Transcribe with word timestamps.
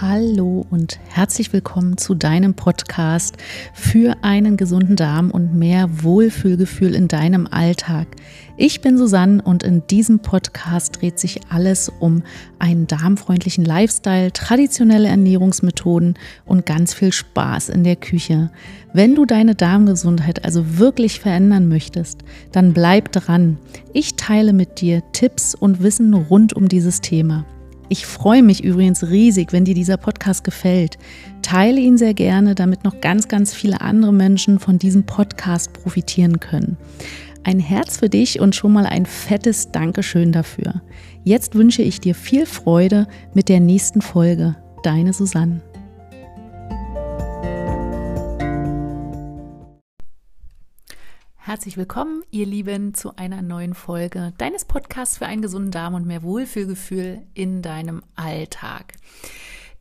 Hallo 0.00 0.66
und 0.70 0.98
herzlich 1.08 1.52
willkommen 1.52 1.96
zu 1.96 2.16
deinem 2.16 2.54
Podcast 2.54 3.36
für 3.72 4.16
einen 4.22 4.56
gesunden 4.56 4.96
Darm 4.96 5.30
und 5.30 5.54
mehr 5.54 6.02
Wohlfühlgefühl 6.02 6.96
in 6.96 7.06
deinem 7.06 7.46
Alltag. 7.46 8.08
Ich 8.56 8.80
bin 8.80 8.98
Susanne 8.98 9.40
und 9.40 9.62
in 9.62 9.86
diesem 9.86 10.18
Podcast 10.18 11.00
dreht 11.00 11.20
sich 11.20 11.42
alles 11.48 11.92
um 12.00 12.24
einen 12.58 12.88
darmfreundlichen 12.88 13.64
Lifestyle, 13.64 14.32
traditionelle 14.32 15.06
Ernährungsmethoden 15.06 16.18
und 16.44 16.66
ganz 16.66 16.92
viel 16.92 17.12
Spaß 17.12 17.68
in 17.68 17.84
der 17.84 17.96
Küche. 17.96 18.50
Wenn 18.92 19.14
du 19.14 19.26
deine 19.26 19.54
Darmgesundheit 19.54 20.44
also 20.44 20.76
wirklich 20.76 21.20
verändern 21.20 21.68
möchtest, 21.68 22.24
dann 22.50 22.72
bleib 22.72 23.12
dran. 23.12 23.58
Ich 23.92 24.16
teile 24.16 24.54
mit 24.54 24.80
dir 24.80 25.04
Tipps 25.12 25.54
und 25.54 25.84
Wissen 25.84 26.14
rund 26.14 26.52
um 26.52 26.68
dieses 26.68 27.00
Thema. 27.00 27.44
Ich 27.94 28.06
freue 28.06 28.42
mich 28.42 28.64
übrigens 28.64 29.04
riesig, 29.04 29.52
wenn 29.52 29.64
dir 29.64 29.76
dieser 29.76 29.96
Podcast 29.96 30.42
gefällt. 30.42 30.98
Teile 31.42 31.78
ihn 31.78 31.96
sehr 31.96 32.12
gerne, 32.12 32.56
damit 32.56 32.82
noch 32.82 33.00
ganz, 33.00 33.28
ganz 33.28 33.54
viele 33.54 33.82
andere 33.82 34.12
Menschen 34.12 34.58
von 34.58 34.80
diesem 34.80 35.06
Podcast 35.06 35.72
profitieren 35.72 36.40
können. 36.40 36.76
Ein 37.44 37.60
Herz 37.60 37.98
für 37.98 38.08
dich 38.08 38.40
und 38.40 38.56
schon 38.56 38.72
mal 38.72 38.84
ein 38.84 39.06
fettes 39.06 39.70
Dankeschön 39.70 40.32
dafür. 40.32 40.82
Jetzt 41.22 41.54
wünsche 41.54 41.82
ich 41.82 42.00
dir 42.00 42.16
viel 42.16 42.46
Freude 42.46 43.06
mit 43.32 43.48
der 43.48 43.60
nächsten 43.60 44.02
Folge. 44.02 44.56
Deine 44.82 45.12
Susanne. 45.12 45.60
Herzlich 51.54 51.76
willkommen, 51.76 52.24
ihr 52.32 52.46
Lieben, 52.46 52.94
zu 52.94 53.14
einer 53.14 53.40
neuen 53.40 53.74
Folge 53.74 54.32
deines 54.38 54.64
Podcasts 54.64 55.18
für 55.18 55.26
einen 55.26 55.40
gesunden 55.40 55.70
Darm 55.70 55.94
und 55.94 56.04
mehr 56.04 56.24
Wohlfühlgefühl 56.24 57.22
in 57.32 57.62
deinem 57.62 58.02
Alltag. 58.16 58.94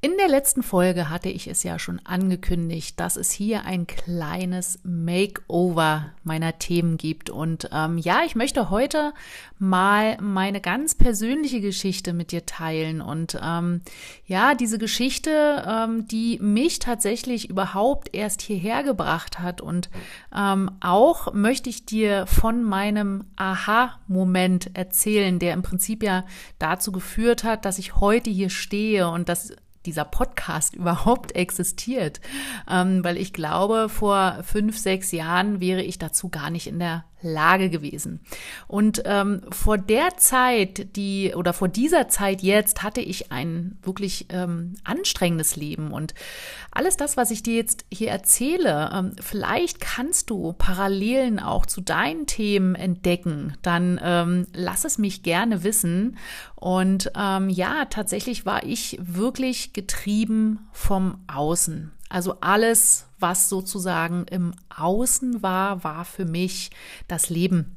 In 0.03 0.17
der 0.17 0.27
letzten 0.27 0.63
Folge 0.63 1.09
hatte 1.09 1.29
ich 1.29 1.47
es 1.47 1.63
ja 1.63 1.79
schon 1.79 2.01
angekündigt, 2.03 2.99
dass 2.99 3.15
es 3.15 3.31
hier 3.31 3.63
ein 3.63 3.87
kleines 3.87 4.79
Makeover 4.83 6.07
meiner 6.25 6.59
Themen 6.59 6.97
gibt. 6.97 7.29
Und 7.29 7.69
ähm, 7.71 7.97
ja, 7.97 8.19
ich 8.25 8.35
möchte 8.35 8.69
heute 8.69 9.13
mal 9.59 10.17
meine 10.19 10.59
ganz 10.59 10.93
persönliche 10.93 11.61
Geschichte 11.61 12.11
mit 12.11 12.33
dir 12.33 12.45
teilen. 12.45 12.99
Und 12.99 13.39
ähm, 13.41 13.79
ja, 14.25 14.55
diese 14.55 14.77
Geschichte, 14.77 15.63
ähm, 15.65 16.05
die 16.05 16.37
mich 16.39 16.79
tatsächlich 16.79 17.49
überhaupt 17.49 18.13
erst 18.13 18.41
hierher 18.41 18.83
gebracht 18.83 19.39
hat. 19.39 19.61
Und 19.61 19.89
ähm, 20.35 20.69
auch 20.81 21.33
möchte 21.33 21.69
ich 21.69 21.85
dir 21.85 22.27
von 22.27 22.61
meinem 22.61 23.23
Aha-Moment 23.37 24.71
erzählen, 24.75 25.39
der 25.39 25.53
im 25.53 25.61
Prinzip 25.63 26.03
ja 26.03 26.25
dazu 26.59 26.91
geführt 26.91 27.45
hat, 27.45 27.63
dass 27.63 27.79
ich 27.79 27.95
heute 27.95 28.29
hier 28.29 28.49
stehe 28.49 29.07
und 29.07 29.29
dass 29.29 29.53
dieser 29.85 30.05
Podcast 30.05 30.75
überhaupt 30.75 31.35
existiert, 31.35 32.21
ähm, 32.69 33.03
weil 33.03 33.17
ich 33.17 33.33
glaube, 33.33 33.89
vor 33.89 34.39
fünf, 34.43 34.77
sechs 34.77 35.11
Jahren 35.11 35.59
wäre 35.59 35.81
ich 35.81 35.99
dazu 35.99 36.29
gar 36.29 36.49
nicht 36.49 36.67
in 36.67 36.79
der 36.79 37.05
Lage 37.23 37.69
gewesen. 37.69 38.19
Und 38.67 39.03
ähm, 39.05 39.41
vor 39.49 39.77
der 39.77 40.17
Zeit, 40.17 40.95
die 40.95 41.33
oder 41.35 41.53
vor 41.53 41.67
dieser 41.67 42.07
Zeit 42.09 42.41
jetzt 42.41 42.83
hatte 42.83 43.01
ich 43.01 43.31
ein 43.31 43.77
wirklich 43.81 44.27
ähm, 44.29 44.75
anstrengendes 44.83 45.55
Leben 45.55 45.91
und 45.91 46.13
alles 46.71 46.97
das, 46.97 47.17
was 47.17 47.31
ich 47.31 47.43
dir 47.43 47.55
jetzt 47.55 47.85
hier 47.91 48.09
erzähle, 48.09 48.89
ähm, 48.93 49.11
vielleicht 49.21 49.79
kannst 49.79 50.29
du 50.29 50.53
Parallelen 50.53 51.39
auch 51.39 51.65
zu 51.65 51.81
deinen 51.81 52.25
Themen 52.25 52.75
entdecken. 52.75 53.57
Dann 53.61 53.99
ähm, 54.03 54.47
lass 54.53 54.85
es 54.85 54.97
mich 54.97 55.23
gerne 55.23 55.63
wissen. 55.63 56.17
Und 56.55 57.11
ähm, 57.15 57.49
ja, 57.49 57.85
tatsächlich 57.85 58.45
war 58.45 58.63
ich 58.63 58.97
wirklich 59.01 59.73
getrieben 59.73 60.67
vom 60.71 61.19
Außen. 61.27 61.91
Also 62.13 62.37
alles, 62.41 63.07
was 63.17 63.49
sozusagen 63.49 64.25
im 64.29 64.53
Außen 64.69 65.41
war, 65.41 65.83
war 65.83 66.05
für 66.05 66.25
mich 66.25 66.69
das 67.07 67.31
Leben. 67.31 67.75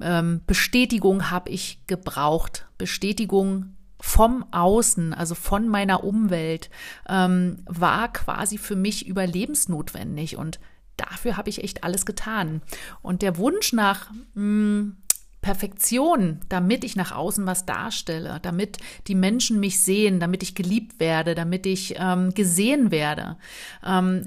Ähm, 0.00 0.40
Bestätigung 0.46 1.30
habe 1.30 1.50
ich 1.50 1.86
gebraucht. 1.86 2.66
Bestätigung 2.78 3.74
vom 4.00 4.46
Außen, 4.52 5.12
also 5.12 5.34
von 5.34 5.68
meiner 5.68 6.02
Umwelt, 6.02 6.70
ähm, 7.10 7.58
war 7.66 8.10
quasi 8.10 8.56
für 8.56 8.74
mich 8.74 9.06
überlebensnotwendig. 9.06 10.38
Und 10.38 10.60
dafür 10.96 11.36
habe 11.36 11.50
ich 11.50 11.62
echt 11.62 11.84
alles 11.84 12.06
getan. 12.06 12.62
Und 13.02 13.20
der 13.20 13.36
Wunsch 13.36 13.74
nach 13.74 14.10
mh, 14.10 14.16
hm, 14.34 14.96
Perfektion, 15.44 16.40
damit 16.48 16.84
ich 16.84 16.96
nach 16.96 17.12
außen 17.12 17.44
was 17.44 17.66
darstelle, 17.66 18.38
damit 18.40 18.78
die 19.08 19.14
Menschen 19.14 19.60
mich 19.60 19.78
sehen, 19.78 20.18
damit 20.18 20.42
ich 20.42 20.54
geliebt 20.54 20.98
werde, 20.98 21.34
damit 21.34 21.66
ich 21.66 21.96
ähm, 21.98 22.32
gesehen 22.32 22.90
werde. 22.90 23.36
Ähm, 23.84 24.26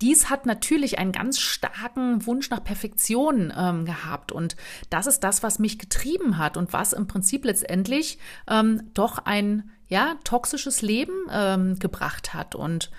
dies 0.00 0.28
hat 0.28 0.44
natürlich 0.44 0.98
einen 0.98 1.12
ganz 1.12 1.38
starken 1.38 2.26
Wunsch 2.26 2.50
nach 2.50 2.64
Perfektion 2.64 3.52
ähm, 3.56 3.84
gehabt 3.84 4.32
und 4.32 4.56
das 4.90 5.06
ist 5.06 5.20
das, 5.20 5.44
was 5.44 5.60
mich 5.60 5.78
getrieben 5.78 6.36
hat 6.36 6.56
und 6.56 6.72
was 6.72 6.94
im 6.94 7.06
Prinzip 7.06 7.44
letztendlich 7.44 8.18
ähm, 8.48 8.90
doch 8.94 9.18
ein 9.24 9.70
ja 9.86 10.16
toxisches 10.24 10.82
Leben 10.82 11.14
ähm, 11.30 11.78
gebracht 11.78 12.34
hat 12.34 12.56
und 12.56 12.90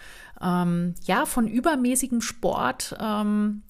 ähm, 0.42 0.96
ja 1.04 1.26
von 1.26 1.50
übermäßigem 1.50 2.22
Sport 2.22 2.96
ähm, 2.98 3.64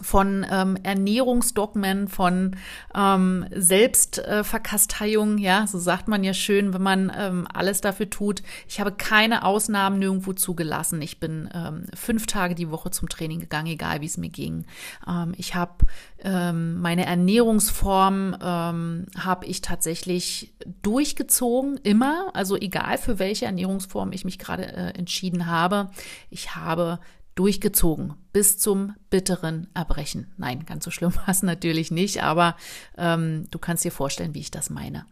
von 0.00 0.46
ähm, 0.50 0.76
Ernährungsdogmen, 0.82 2.08
von 2.08 2.56
ähm, 2.94 3.46
Selbstkasteiung, 3.54 5.38
äh, 5.38 5.42
ja, 5.42 5.66
so 5.66 5.78
sagt 5.78 6.08
man 6.08 6.24
ja 6.24 6.34
schön, 6.34 6.72
wenn 6.72 6.82
man 6.82 7.12
ähm, 7.16 7.46
alles 7.52 7.80
dafür 7.80 8.10
tut. 8.10 8.42
Ich 8.68 8.80
habe 8.80 8.92
keine 8.92 9.44
Ausnahmen 9.44 9.98
nirgendwo 9.98 10.32
zugelassen. 10.32 11.02
Ich 11.02 11.20
bin 11.20 11.48
ähm, 11.54 11.86
fünf 11.94 12.26
Tage 12.26 12.54
die 12.54 12.70
Woche 12.70 12.90
zum 12.90 13.08
Training 13.08 13.40
gegangen, 13.40 13.68
egal 13.68 14.00
wie 14.00 14.06
es 14.06 14.18
mir 14.18 14.30
ging. 14.30 14.64
Ähm, 15.06 15.34
ich 15.36 15.54
habe 15.54 15.86
ähm, 16.20 16.80
meine 16.80 17.06
Ernährungsform 17.06 18.36
ähm, 18.40 19.06
habe 19.18 19.46
ich 19.46 19.60
tatsächlich 19.60 20.54
durchgezogen, 20.82 21.78
immer, 21.82 22.30
also 22.34 22.56
egal 22.56 22.98
für 22.98 23.18
welche 23.18 23.46
Ernährungsform 23.46 24.12
ich 24.12 24.24
mich 24.24 24.38
gerade 24.38 24.66
äh, 24.66 24.98
entschieden 24.98 25.46
habe. 25.46 25.90
Ich 26.30 26.54
habe 26.56 26.98
durchgezogen 27.34 28.14
bis 28.38 28.56
zum 28.56 28.94
bitteren 29.10 29.66
Erbrechen. 29.74 30.32
Nein, 30.36 30.64
ganz 30.64 30.84
so 30.84 30.92
schlimm 30.92 31.12
war 31.16 31.28
es 31.28 31.42
natürlich 31.42 31.90
nicht, 31.90 32.22
aber 32.22 32.54
ähm, 32.96 33.48
du 33.50 33.58
kannst 33.58 33.84
dir 33.84 33.90
vorstellen, 33.90 34.32
wie 34.32 34.38
ich 34.38 34.52
das 34.52 34.70
meine. 34.70 35.06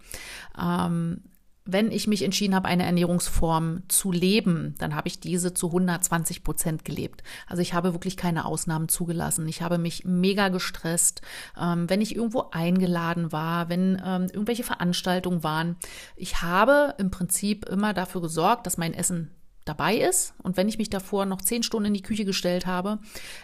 Ähm, 0.56 1.22
wenn 1.64 1.91
ich 1.91 2.06
mich 2.06 2.22
entschieden 2.22 2.54
habe, 2.54 2.69
eine 2.69 2.84
Ernährungsform 2.84 3.82
zu 3.88 4.12
leben, 4.12 4.76
dann 4.78 4.94
habe 4.94 5.09
ich 5.09 5.19
diese 5.19 5.54
zu 5.54 5.66
120 5.66 6.44
Prozent 6.44 6.84
gelebt. 6.84 7.25
Also 7.48 7.62
ich 7.62 7.75
habe 7.75 7.94
wirklich 7.94 8.16
keine 8.16 8.44
Ausnahmen 8.44 8.88
zugelassen. 8.88 9.48
Ich 9.48 9.60
habe 9.60 9.76
mich 9.76 10.04
mega 10.04 10.48
gestresst, 10.48 11.20
ähm, 11.60 11.91
wenn 11.91 12.00
ich 12.00 12.14
irgendwo 12.14 12.50
eingeladen 12.53 13.32
war, 13.32 13.69
wenn 13.69 14.00
ähm, 14.06 14.28
irgendwelche 14.32 14.62
Veranstaltungen 14.62 15.43
waren. 15.43 15.75
Ich 16.14 16.43
habe 16.43 16.94
im 16.98 17.10
Prinzip 17.10 17.69
immer 17.69 17.93
dafür 17.93 18.20
gesorgt, 18.20 18.69
dass 18.69 18.78
mein 18.78 18.94
Essen 18.94 19.32
dabei 19.66 19.97
ist. 19.97 20.32
Und 20.43 20.56
wenn 20.56 20.69
ich 20.69 20.78
mich 20.78 20.88
davor 20.88 21.27
noch 21.27 21.43
zehn 21.43 21.62
Stunden 21.62 21.88
in 21.88 21.94
die 21.94 22.03
Küche 22.03 22.25
gestellt 22.25 22.66
habe, 22.66 22.99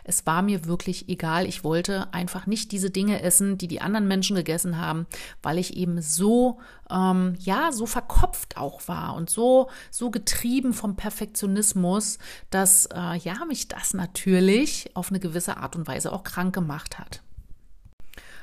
es 0.05 0.25
war 0.25 0.41
mir 0.41 0.65
wirklich 0.65 1.09
egal. 1.09 1.47
Ich 1.47 1.65
wollte 1.65 2.13
einfach 2.15 2.47
nicht 2.47 2.73
diese 2.73 2.91
Dinge 2.91 3.23
essen, 3.23 3.59
die 3.59 3.69
die 3.69 3.81
anderen 3.83 4.09
Menschen 4.09 4.37
gegessen 4.37 4.79
haben, 4.79 5.07
weil 5.43 5.59
ich 5.59 5.77
eben 5.77 6.01
so, 6.01 6.61
ähm, 6.91 7.35
ja, 7.41 7.73
so 7.73 7.87
verkopft 7.87 8.57
auch 8.57 8.87
war 8.89 9.15
und 9.15 9.29
so, 9.29 9.69
so 9.91 10.11
getrieben 10.11 10.73
vom 10.73 10.97
Perfektionismus, 10.97 12.19
dass, 12.51 12.87
äh, 12.87 13.19
ja, 13.19 13.45
mich 13.47 13.69
das 13.69 13.93
natürlich 13.93 14.91
auf 14.95 15.11
eine 15.11 15.21
gewisse 15.21 15.57
Art 15.59 15.77
und 15.77 15.87
Weise 15.87 16.13
auch 16.13 16.23
krank 16.23 16.55
gemacht 16.55 16.99
hat. 16.99 17.23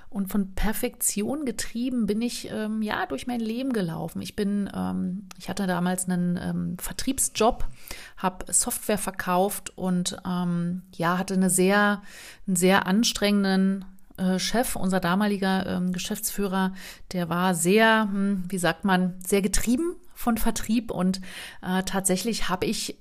Und 0.09 0.31
von 0.31 0.55
Perfektion 0.55 1.45
getrieben 1.45 2.07
bin 2.07 2.21
ich 2.21 2.49
ähm, 2.51 2.81
ja 2.81 3.05
durch 3.05 3.27
mein 3.27 3.39
Leben 3.39 3.73
gelaufen. 3.73 4.21
Ich 4.23 4.35
bin, 4.35 4.69
ähm, 4.75 5.27
ich 5.37 5.49
hatte 5.49 5.67
damals 5.67 6.09
einen 6.09 6.37
ähm, 6.41 6.77
Vertriebsjob, 6.79 7.67
habe 8.17 8.51
Software 8.51 8.97
verkauft 8.97 9.77
und 9.77 10.17
ähm, 10.25 10.81
ja 10.95 11.19
hatte 11.19 11.35
eine 11.35 11.51
sehr, 11.51 12.01
einen 12.47 12.55
sehr 12.55 12.87
anstrengenden 12.87 13.85
äh, 14.17 14.39
Chef, 14.39 14.75
unser 14.75 14.99
damaliger 14.99 15.65
ähm, 15.67 15.93
Geschäftsführer, 15.93 16.73
der 17.13 17.29
war 17.29 17.53
sehr, 17.53 18.09
hm, 18.11 18.45
wie 18.49 18.57
sagt 18.57 18.85
man, 18.85 19.13
sehr 19.25 19.41
getrieben 19.41 19.95
von 20.15 20.37
Vertrieb 20.37 20.91
und 20.91 21.21
äh, 21.61 21.83
tatsächlich 21.83 22.49
habe 22.49 22.65
ich 22.65 22.97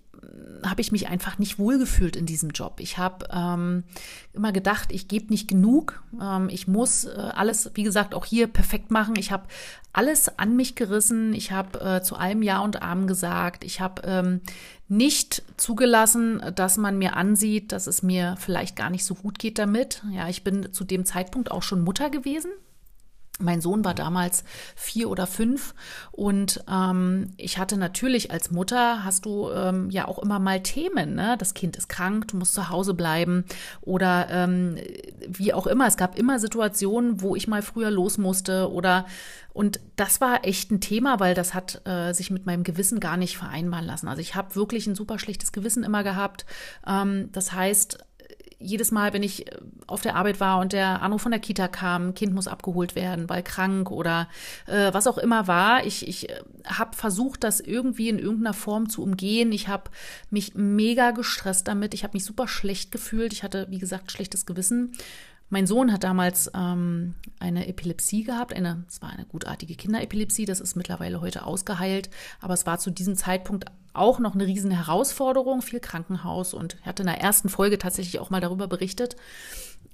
habe 0.64 0.80
ich 0.80 0.92
mich 0.92 1.08
einfach 1.08 1.38
nicht 1.38 1.58
wohlgefühlt 1.58 2.16
in 2.16 2.26
diesem 2.26 2.50
Job. 2.50 2.80
Ich 2.80 2.98
habe 2.98 3.28
ähm, 3.32 3.84
immer 4.32 4.52
gedacht, 4.52 4.92
ich 4.92 5.08
gebe 5.08 5.28
nicht 5.28 5.48
genug. 5.48 6.02
Ähm, 6.20 6.48
ich 6.50 6.68
muss 6.68 7.04
äh, 7.04 7.10
alles, 7.34 7.70
wie 7.74 7.82
gesagt, 7.82 8.14
auch 8.14 8.24
hier 8.24 8.46
perfekt 8.46 8.90
machen. 8.90 9.14
Ich 9.16 9.32
habe 9.32 9.44
alles 9.92 10.38
an 10.38 10.56
mich 10.56 10.74
gerissen. 10.74 11.32
Ich 11.32 11.52
habe 11.52 11.80
äh, 11.80 12.02
zu 12.02 12.16
allem 12.16 12.42
Ja 12.42 12.60
und 12.60 12.82
Amen 12.82 13.06
gesagt. 13.06 13.64
Ich 13.64 13.80
habe 13.80 14.02
ähm, 14.04 14.40
nicht 14.88 15.42
zugelassen, 15.56 16.42
dass 16.54 16.76
man 16.76 16.98
mir 16.98 17.16
ansieht, 17.16 17.72
dass 17.72 17.86
es 17.86 18.02
mir 18.02 18.36
vielleicht 18.38 18.76
gar 18.76 18.90
nicht 18.90 19.04
so 19.04 19.14
gut 19.14 19.38
geht 19.38 19.58
damit. 19.58 20.02
Ja, 20.12 20.28
ich 20.28 20.44
bin 20.44 20.72
zu 20.72 20.84
dem 20.84 21.04
Zeitpunkt 21.04 21.50
auch 21.50 21.62
schon 21.62 21.82
Mutter 21.82 22.10
gewesen. 22.10 22.50
Mein 23.38 23.60
Sohn 23.60 23.84
war 23.84 23.94
damals 23.94 24.44
vier 24.74 25.08
oder 25.10 25.26
fünf 25.26 25.74
und 26.10 26.64
ähm, 26.70 27.32
ich 27.36 27.58
hatte 27.58 27.76
natürlich 27.76 28.30
als 28.30 28.50
Mutter, 28.50 29.04
hast 29.04 29.26
du 29.26 29.50
ähm, 29.50 29.90
ja 29.90 30.08
auch 30.08 30.18
immer 30.18 30.38
mal 30.38 30.62
Themen. 30.62 31.14
Ne? 31.14 31.36
Das 31.38 31.54
Kind 31.54 31.76
ist 31.76 31.88
krank, 31.88 32.28
du 32.28 32.36
musst 32.36 32.54
zu 32.54 32.68
Hause 32.68 32.94
bleiben 32.94 33.44
oder 33.80 34.28
ähm, 34.30 34.76
wie 35.26 35.54
auch 35.54 35.66
immer. 35.66 35.86
Es 35.86 35.96
gab 35.96 36.18
immer 36.18 36.40
Situationen, 36.40 37.22
wo 37.22 37.36
ich 37.36 37.46
mal 37.46 37.62
früher 37.62 37.90
los 37.90 38.18
musste 38.18 38.72
oder 38.72 39.06
und 39.52 39.80
das 39.96 40.20
war 40.20 40.44
echt 40.44 40.70
ein 40.70 40.80
Thema, 40.80 41.18
weil 41.18 41.34
das 41.34 41.52
hat 41.52 41.82
äh, 41.84 42.12
sich 42.12 42.30
mit 42.30 42.46
meinem 42.46 42.62
Gewissen 42.62 43.00
gar 43.00 43.16
nicht 43.16 43.36
vereinbaren 43.36 43.86
lassen. 43.86 44.06
Also 44.06 44.20
ich 44.20 44.36
habe 44.36 44.54
wirklich 44.54 44.86
ein 44.86 44.94
super 44.94 45.18
schlechtes 45.18 45.50
Gewissen 45.50 45.82
immer 45.82 46.04
gehabt. 46.04 46.46
Ähm, 46.86 47.30
das 47.32 47.52
heißt, 47.52 47.98
jedes 48.60 48.90
Mal, 48.90 49.12
wenn 49.12 49.22
ich 49.22 49.46
äh, 49.46 49.56
auf 49.86 50.02
der 50.02 50.16
Arbeit 50.16 50.40
war 50.40 50.58
und 50.58 50.72
der 50.72 51.02
Anruf 51.02 51.22
von 51.22 51.30
der 51.30 51.40
Kita 51.40 51.68
kam, 51.68 52.14
Kind 52.14 52.34
muss 52.34 52.48
abgeholt 52.48 52.94
werden, 52.94 53.28
weil 53.28 53.42
krank 53.42 53.90
oder 53.90 54.28
äh, 54.66 54.92
was 54.92 55.06
auch 55.06 55.18
immer 55.18 55.46
war, 55.46 55.86
ich, 55.86 56.06
ich 56.08 56.28
äh, 56.28 56.40
habe 56.64 56.96
versucht, 56.96 57.44
das 57.44 57.60
irgendwie 57.60 58.08
in 58.08 58.18
irgendeiner 58.18 58.54
Form 58.54 58.88
zu 58.88 59.02
umgehen. 59.02 59.52
Ich 59.52 59.68
habe 59.68 59.90
mich 60.30 60.54
mega 60.54 61.12
gestresst 61.12 61.68
damit. 61.68 61.94
Ich 61.94 62.02
habe 62.02 62.16
mich 62.16 62.24
super 62.24 62.48
schlecht 62.48 62.92
gefühlt. 62.92 63.32
Ich 63.32 63.42
hatte, 63.42 63.66
wie 63.70 63.78
gesagt, 63.78 64.10
schlechtes 64.10 64.46
Gewissen. 64.46 64.92
Mein 65.50 65.66
Sohn 65.66 65.92
hat 65.92 66.04
damals 66.04 66.50
ähm, 66.54 67.14
eine 67.38 67.68
Epilepsie 67.68 68.24
gehabt, 68.24 68.52
eine, 68.54 68.84
es 68.88 69.00
war 69.00 69.10
eine 69.10 69.24
gutartige 69.24 69.74
Kinderepilepsie, 69.76 70.44
das 70.44 70.60
ist 70.60 70.76
mittlerweile 70.76 71.20
heute 71.20 71.46
ausgeheilt, 71.46 72.10
aber 72.40 72.54
es 72.54 72.66
war 72.66 72.78
zu 72.78 72.90
diesem 72.90 73.16
Zeitpunkt 73.16 73.64
auch 73.94 74.18
noch 74.18 74.34
eine 74.34 74.46
riesen 74.46 74.70
Herausforderung, 74.70 75.62
viel 75.62 75.80
Krankenhaus 75.80 76.52
und 76.52 76.76
ich 76.80 76.86
hatte 76.86 77.02
in 77.02 77.08
der 77.08 77.20
ersten 77.20 77.48
Folge 77.48 77.78
tatsächlich 77.78 78.20
auch 78.20 78.30
mal 78.30 78.40
darüber 78.40 78.68
berichtet. 78.68 79.16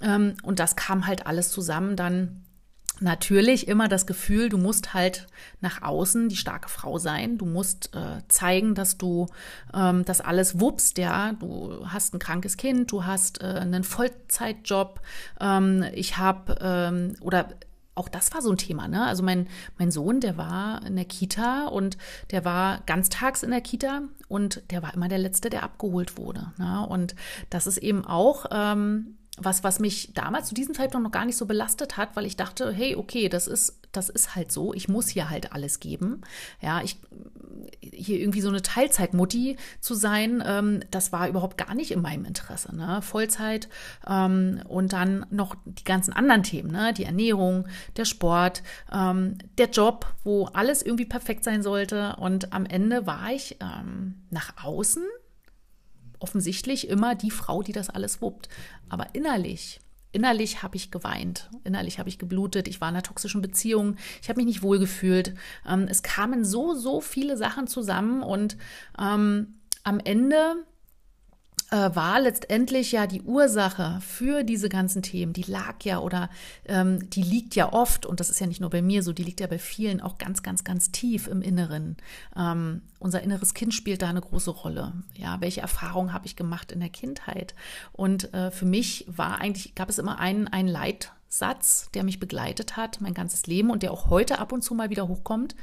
Ähm, 0.01 0.35
und 0.43 0.59
das 0.59 0.77
kam 0.77 1.07
halt 1.07 1.27
alles 1.27 1.51
zusammen 1.51 1.95
dann 1.97 2.43
natürlich 3.01 3.69
immer 3.69 3.89
das 3.89 4.07
Gefühl, 4.07 4.49
du 4.49 4.59
musst 4.59 4.95
halt 4.95 5.27
nach 5.61 5.83
außen 5.83 6.29
die 6.29 6.37
starke 6.37 6.69
Frau 6.69 6.99
sein. 6.99 7.39
Du 7.39 7.47
musst 7.47 7.95
äh, 7.95 8.23
zeigen, 8.29 8.75
dass 8.75 8.99
du 8.99 9.27
ähm, 9.73 10.05
das 10.05 10.21
alles 10.21 10.61
wuppst, 10.61 10.99
ja. 10.99 11.33
Du 11.33 11.87
hast 11.87 12.15
ein 12.15 12.19
krankes 12.19 12.57
Kind, 12.57 12.93
du 12.93 13.05
hast 13.05 13.43
äh, 13.43 13.47
einen 13.47 13.85
Vollzeitjob. 13.85 15.01
Ähm, 15.41 15.85
ich 15.93 16.17
habe 16.17 16.57
ähm, 16.61 17.17
oder 17.21 17.49
auch 17.95 18.09
das 18.09 18.33
war 18.35 18.43
so 18.43 18.51
ein 18.51 18.57
Thema, 18.57 18.89
ne? 18.89 19.07
Also 19.07 19.23
mein, 19.23 19.47
mein 19.79 19.91
Sohn, 19.91 20.21
der 20.21 20.37
war 20.37 20.85
in 20.85 20.97
der 20.97 21.05
Kita 21.05 21.67
und 21.67 21.97
der 22.31 22.45
war 22.45 22.81
ganztags 22.87 23.43
in 23.43 23.51
der 23.51 23.61
Kita 23.61 24.03
und 24.29 24.63
der 24.71 24.83
war 24.83 24.95
immer 24.95 25.09
der 25.09 25.19
Letzte, 25.19 25.49
der 25.49 25.63
abgeholt 25.63 26.17
wurde. 26.17 26.53
Ne? 26.59 26.85
Und 26.89 27.15
das 27.51 27.67
ist 27.67 27.79
eben 27.79 28.05
auch 28.05 28.47
ähm, 28.51 29.17
was, 29.39 29.65
was 29.65 29.81
mich 29.81 30.13
damals 30.15 30.49
zu 30.49 30.55
diesem 30.55 30.75
Zeitpunkt 30.75 31.05
noch 31.05 31.13
gar 31.13 31.25
nicht 31.25 31.37
so 31.37 31.47
belastet 31.47 31.97
hat, 31.97 32.15
weil 32.15 32.25
ich 32.25 32.37
dachte, 32.37 32.71
hey, 32.71 32.95
okay, 32.95 33.29
das 33.29 33.49
ist, 33.49 33.81
das 33.91 34.09
ist 34.09 34.37
halt 34.37 34.53
so, 34.53 34.73
ich 34.73 34.89
muss 34.89 35.09
hier 35.09 35.29
halt 35.29 35.53
alles 35.53 35.81
geben. 35.81 36.21
Ja, 36.61 36.83
ich 36.83 36.99
hier 37.81 38.21
irgendwie 38.21 38.41
so 38.41 38.49
eine 38.49 38.63
Teilzeitmutti 38.63 39.57
zu 39.81 39.95
sein, 39.95 40.43
ähm, 40.47 40.81
das 40.91 41.13
war 41.13 41.29
überhaupt 41.29 41.59
gar 41.59 41.75
nicht 41.75 41.91
in 41.91 42.01
meinem 42.01 42.25
Interesse. 42.25 42.75
Ne? 42.75 43.03
Vollzeit 43.03 43.69
ähm, 44.07 44.61
und 44.69 44.93
dann 44.93 45.27
noch 45.31 45.57
die 45.65 45.85
ganzen 45.85 46.13
anderen 46.13 46.43
Themen, 46.43 46.71
ne? 46.71 46.93
die 46.93 47.05
Ernährung, 47.05 47.67
der 47.97 48.05
Sport, 48.05 48.63
ähm, 48.93 49.39
der 49.59 49.71
Job, 49.71 50.07
wo 50.23 50.47
alles 50.47 50.83
irgendwie 50.83 51.07
perfekt 51.07 51.45
sein 51.45 51.63
sollte. 51.63 52.17
Und 52.17 52.53
am 52.53 52.67
Ende 52.67 53.07
war 53.07 53.33
ich 53.33 53.57
ähm, 53.61 54.23
nach 54.31 54.65
außen 54.65 55.05
offensichtlich 56.25 56.89
immer 56.89 57.15
die 57.15 57.31
Frau, 57.31 57.63
die 57.63 57.73
das 57.73 57.91
alles 57.91 58.23
wuppt. 58.23 58.49
Aber 58.89 59.09
innerlich, 59.13 59.79
innerlich 60.11 60.63
habe 60.63 60.77
ich 60.77 60.91
geweint, 60.91 61.51
innerlich 61.65 61.99
habe 61.99 62.09
ich 62.09 62.19
geblutet, 62.19 62.67
ich 62.67 62.81
war 62.81 62.89
in 62.89 62.95
einer 62.95 63.03
toxischen 63.03 63.43
Beziehung, 63.43 63.97
ich 64.23 64.31
habe 64.31 64.39
mich 64.39 64.47
nicht 64.47 64.63
wohlgefühlt. 64.63 65.35
Ähm, 65.69 65.87
es 65.87 66.03
kamen 66.03 66.47
so, 66.47 66.75
so 66.75 67.03
viele 67.03 67.37
Sachen 67.37 67.67
zusammen 67.67 68.23
und 68.23 68.57
ähm, 68.99 69.57
am 69.83 70.01
Ende 70.01 70.65
war 71.77 72.21
letztendlich 72.21 72.93
ja 72.93 73.07
die 73.07 73.23
Ursache 73.23 73.99
für 74.01 74.45
diese 74.45 74.69
ganzen 74.69 75.03
Themen, 75.03 75.33
die 75.33 75.43
lag 75.43 75.83
ja 75.83 75.99
oder 75.99 76.31
ähm, 76.67 77.11
die 77.11 77.23
liegt 77.23 77.55
ja 77.55 77.73
oft, 77.73 78.07
und 78.07 78.21
das 78.21 78.31
ist 78.31 78.41
ja 78.41 78.47
nicht 78.47 78.61
nur 78.61 78.71
bei 78.71 78.83
mir 78.83 79.03
so, 79.03 79.13
die 79.13 79.25
liegt 79.25 79.41
ja 79.41 79.47
bei 79.47 79.59
vielen 79.59 80.01
auch 80.01 80.19
ganz, 80.19 80.43
ganz, 80.43 80.65
ganz 80.65 80.93
tief 80.93 81.27
im 81.27 81.43
Inneren. 81.43 81.97
Ähm, 82.37 82.83
unser 82.99 83.23
inneres 83.23 83.55
Kind 83.55 83.75
spielt 83.75 84.03
da 84.03 84.09
eine 84.09 84.21
große 84.21 84.51
Rolle. 84.51 84.93
Ja, 85.15 85.41
welche 85.41 85.61
Erfahrungen 85.61 86.13
habe 86.13 86.27
ich 86.27 86.37
gemacht 86.37 86.73
in 86.73 86.81
der 86.81 86.91
Kindheit? 86.91 87.55
Und 87.93 88.33
äh, 88.35 88.51
für 88.51 88.67
mich 88.67 89.05
war 89.09 89.41
eigentlich, 89.41 89.75
gab 89.75 89.91
es 89.91 89.99
immer 89.99 90.19
einen, 90.19 90.49
einen 90.49 90.69
Leitsatz, 90.69 91.91
der 91.95 92.05
mich 92.05 92.21
begleitet 92.21 92.77
hat, 92.77 93.01
mein 93.01 93.15
ganzes 93.15 93.47
Leben 93.47 93.71
und 93.71 93.83
der 93.83 93.93
auch 93.93 94.11
heute 94.11 94.39
ab 94.39 94.53
und 94.53 94.63
zu 94.63 94.75
mal 94.75 94.91
wieder 94.91 95.09
hochkommt, 95.09 95.55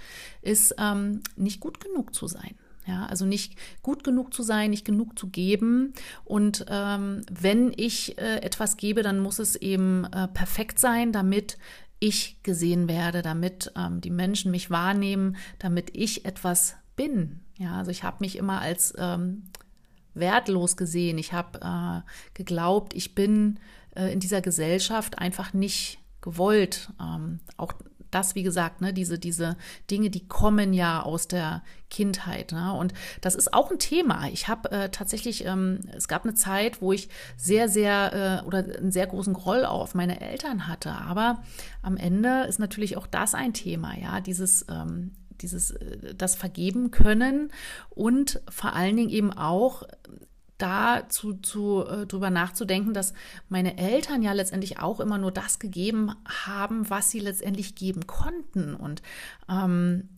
ist 0.41 0.75
ähm, 0.77 1.21
nicht 1.35 1.59
gut 1.59 1.79
genug 1.79 2.13
zu 2.13 2.27
sein. 2.27 2.55
Ja, 2.87 3.05
also 3.05 3.25
nicht 3.25 3.55
gut 3.83 4.03
genug 4.03 4.33
zu 4.33 4.41
sein, 4.41 4.71
nicht 4.71 4.85
genug 4.85 5.17
zu 5.17 5.27
geben. 5.27 5.93
Und 6.25 6.65
ähm, 6.67 7.21
wenn 7.29 7.71
ich 7.75 8.17
äh, 8.17 8.37
etwas 8.37 8.77
gebe, 8.77 9.03
dann 9.03 9.19
muss 9.19 9.37
es 9.37 9.55
eben 9.55 10.05
äh, 10.05 10.27
perfekt 10.27 10.79
sein, 10.79 11.11
damit 11.11 11.57
ich 11.99 12.41
gesehen 12.41 12.89
werde, 12.89 13.21
damit 13.21 13.71
ähm, 13.77 14.01
die 14.01 14.09
Menschen 14.09 14.49
mich 14.49 14.71
wahrnehmen, 14.71 15.37
damit 15.59 15.95
ich 15.95 16.25
etwas 16.25 16.75
bin. 16.95 17.41
Ja, 17.57 17.77
also 17.77 17.91
ich 17.91 18.03
habe 18.03 18.17
mich 18.21 18.35
immer 18.37 18.59
als 18.59 18.93
ähm, 18.97 19.43
wertlos 20.15 20.75
gesehen. 20.75 21.19
Ich 21.19 21.31
habe 21.31 21.59
äh, 21.61 22.09
geglaubt, 22.33 22.95
ich 22.95 23.13
bin 23.13 23.59
äh, 23.95 24.11
in 24.11 24.19
dieser 24.19 24.41
Gesellschaft 24.41 25.19
einfach 25.19 25.53
nicht 25.53 25.99
gewollt. 26.21 26.91
Ähm, 26.99 27.39
auch 27.57 27.73
das, 28.11 28.35
wie 28.35 28.43
gesagt, 28.43 28.81
ne, 28.81 28.93
diese, 28.93 29.17
diese 29.17 29.57
Dinge, 29.89 30.09
die 30.09 30.27
kommen 30.27 30.73
ja 30.73 31.01
aus 31.01 31.27
der 31.27 31.63
Kindheit. 31.89 32.51
Ne? 32.51 32.73
Und 32.73 32.93
das 33.21 33.35
ist 33.35 33.53
auch 33.53 33.71
ein 33.71 33.79
Thema. 33.79 34.27
Ich 34.29 34.47
habe 34.47 34.71
äh, 34.71 34.89
tatsächlich, 34.89 35.45
ähm, 35.45 35.79
es 35.95 36.07
gab 36.07 36.23
eine 36.23 36.33
Zeit, 36.33 36.81
wo 36.81 36.93
ich 36.93 37.09
sehr, 37.37 37.69
sehr 37.69 38.41
äh, 38.43 38.45
oder 38.45 38.59
einen 38.59 38.91
sehr 38.91 39.07
großen 39.07 39.33
Groll 39.33 39.65
auf 39.65 39.95
meine 39.95 40.21
Eltern 40.21 40.67
hatte. 40.67 40.91
Aber 40.91 41.43
am 41.81 41.97
Ende 41.97 42.45
ist 42.47 42.59
natürlich 42.59 42.97
auch 42.97 43.07
das 43.07 43.33
ein 43.33 43.53
Thema, 43.53 43.97
ja, 43.97 44.21
dieses 44.21 44.65
ähm, 44.69 45.11
dieses 45.41 45.71
äh, 45.71 46.13
das 46.15 46.35
vergeben 46.35 46.91
können 46.91 47.51
und 47.89 48.41
vor 48.49 48.73
allen 48.73 48.95
Dingen 48.95 49.09
eben 49.09 49.33
auch 49.33 49.83
da 50.61 51.07
zu, 51.09 51.33
zu 51.33 51.85
äh, 51.85 52.05
drüber 52.05 52.29
nachzudenken, 52.29 52.93
dass 52.93 53.13
meine 53.49 53.77
Eltern 53.77 54.21
ja 54.21 54.33
letztendlich 54.33 54.79
auch 54.79 54.99
immer 54.99 55.17
nur 55.17 55.31
das 55.31 55.59
gegeben 55.59 56.11
haben, 56.25 56.89
was 56.89 57.09
sie 57.09 57.19
letztendlich 57.19 57.75
geben 57.75 58.07
konnten. 58.07 58.75
Und 58.75 59.01
ähm, 59.49 60.09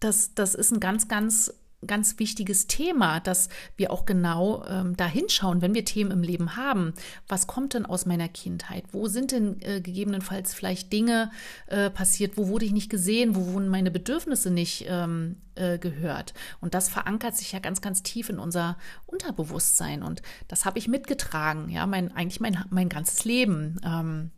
das, 0.00 0.34
das 0.34 0.54
ist 0.54 0.72
ein 0.72 0.80
ganz, 0.80 1.08
ganz 1.08 1.54
ganz 1.86 2.18
wichtiges 2.18 2.66
Thema, 2.66 3.20
dass 3.20 3.48
wir 3.76 3.90
auch 3.90 4.04
genau 4.04 4.64
ähm, 4.66 4.96
da 4.96 5.06
hinschauen, 5.06 5.62
wenn 5.62 5.74
wir 5.74 5.84
Themen 5.84 6.10
im 6.10 6.22
Leben 6.22 6.56
haben. 6.56 6.94
Was 7.28 7.46
kommt 7.46 7.74
denn 7.74 7.86
aus 7.86 8.06
meiner 8.06 8.28
Kindheit? 8.28 8.84
Wo 8.92 9.08
sind 9.08 9.32
denn 9.32 9.60
äh, 9.62 9.80
gegebenenfalls 9.80 10.54
vielleicht 10.54 10.92
Dinge 10.92 11.30
äh, 11.66 11.90
passiert? 11.90 12.36
Wo 12.36 12.48
wurde 12.48 12.64
ich 12.64 12.72
nicht 12.72 12.90
gesehen? 12.90 13.34
Wo 13.34 13.52
wurden 13.52 13.68
meine 13.68 13.90
Bedürfnisse 13.90 14.50
nicht 14.50 14.86
ähm, 14.88 15.36
äh, 15.54 15.78
gehört? 15.78 16.34
Und 16.60 16.74
das 16.74 16.88
verankert 16.88 17.36
sich 17.36 17.52
ja 17.52 17.58
ganz, 17.58 17.80
ganz 17.80 18.02
tief 18.02 18.28
in 18.28 18.38
unser 18.38 18.76
Unterbewusstsein. 19.06 20.02
Und 20.02 20.22
das 20.48 20.64
habe 20.64 20.78
ich 20.78 20.88
mitgetragen, 20.88 21.68
ja, 21.68 21.86
mein, 21.86 22.14
eigentlich 22.14 22.40
mein, 22.40 22.64
mein 22.70 22.88
ganzes 22.88 23.24
Leben. 23.24 23.80
Ähm, 23.84 24.30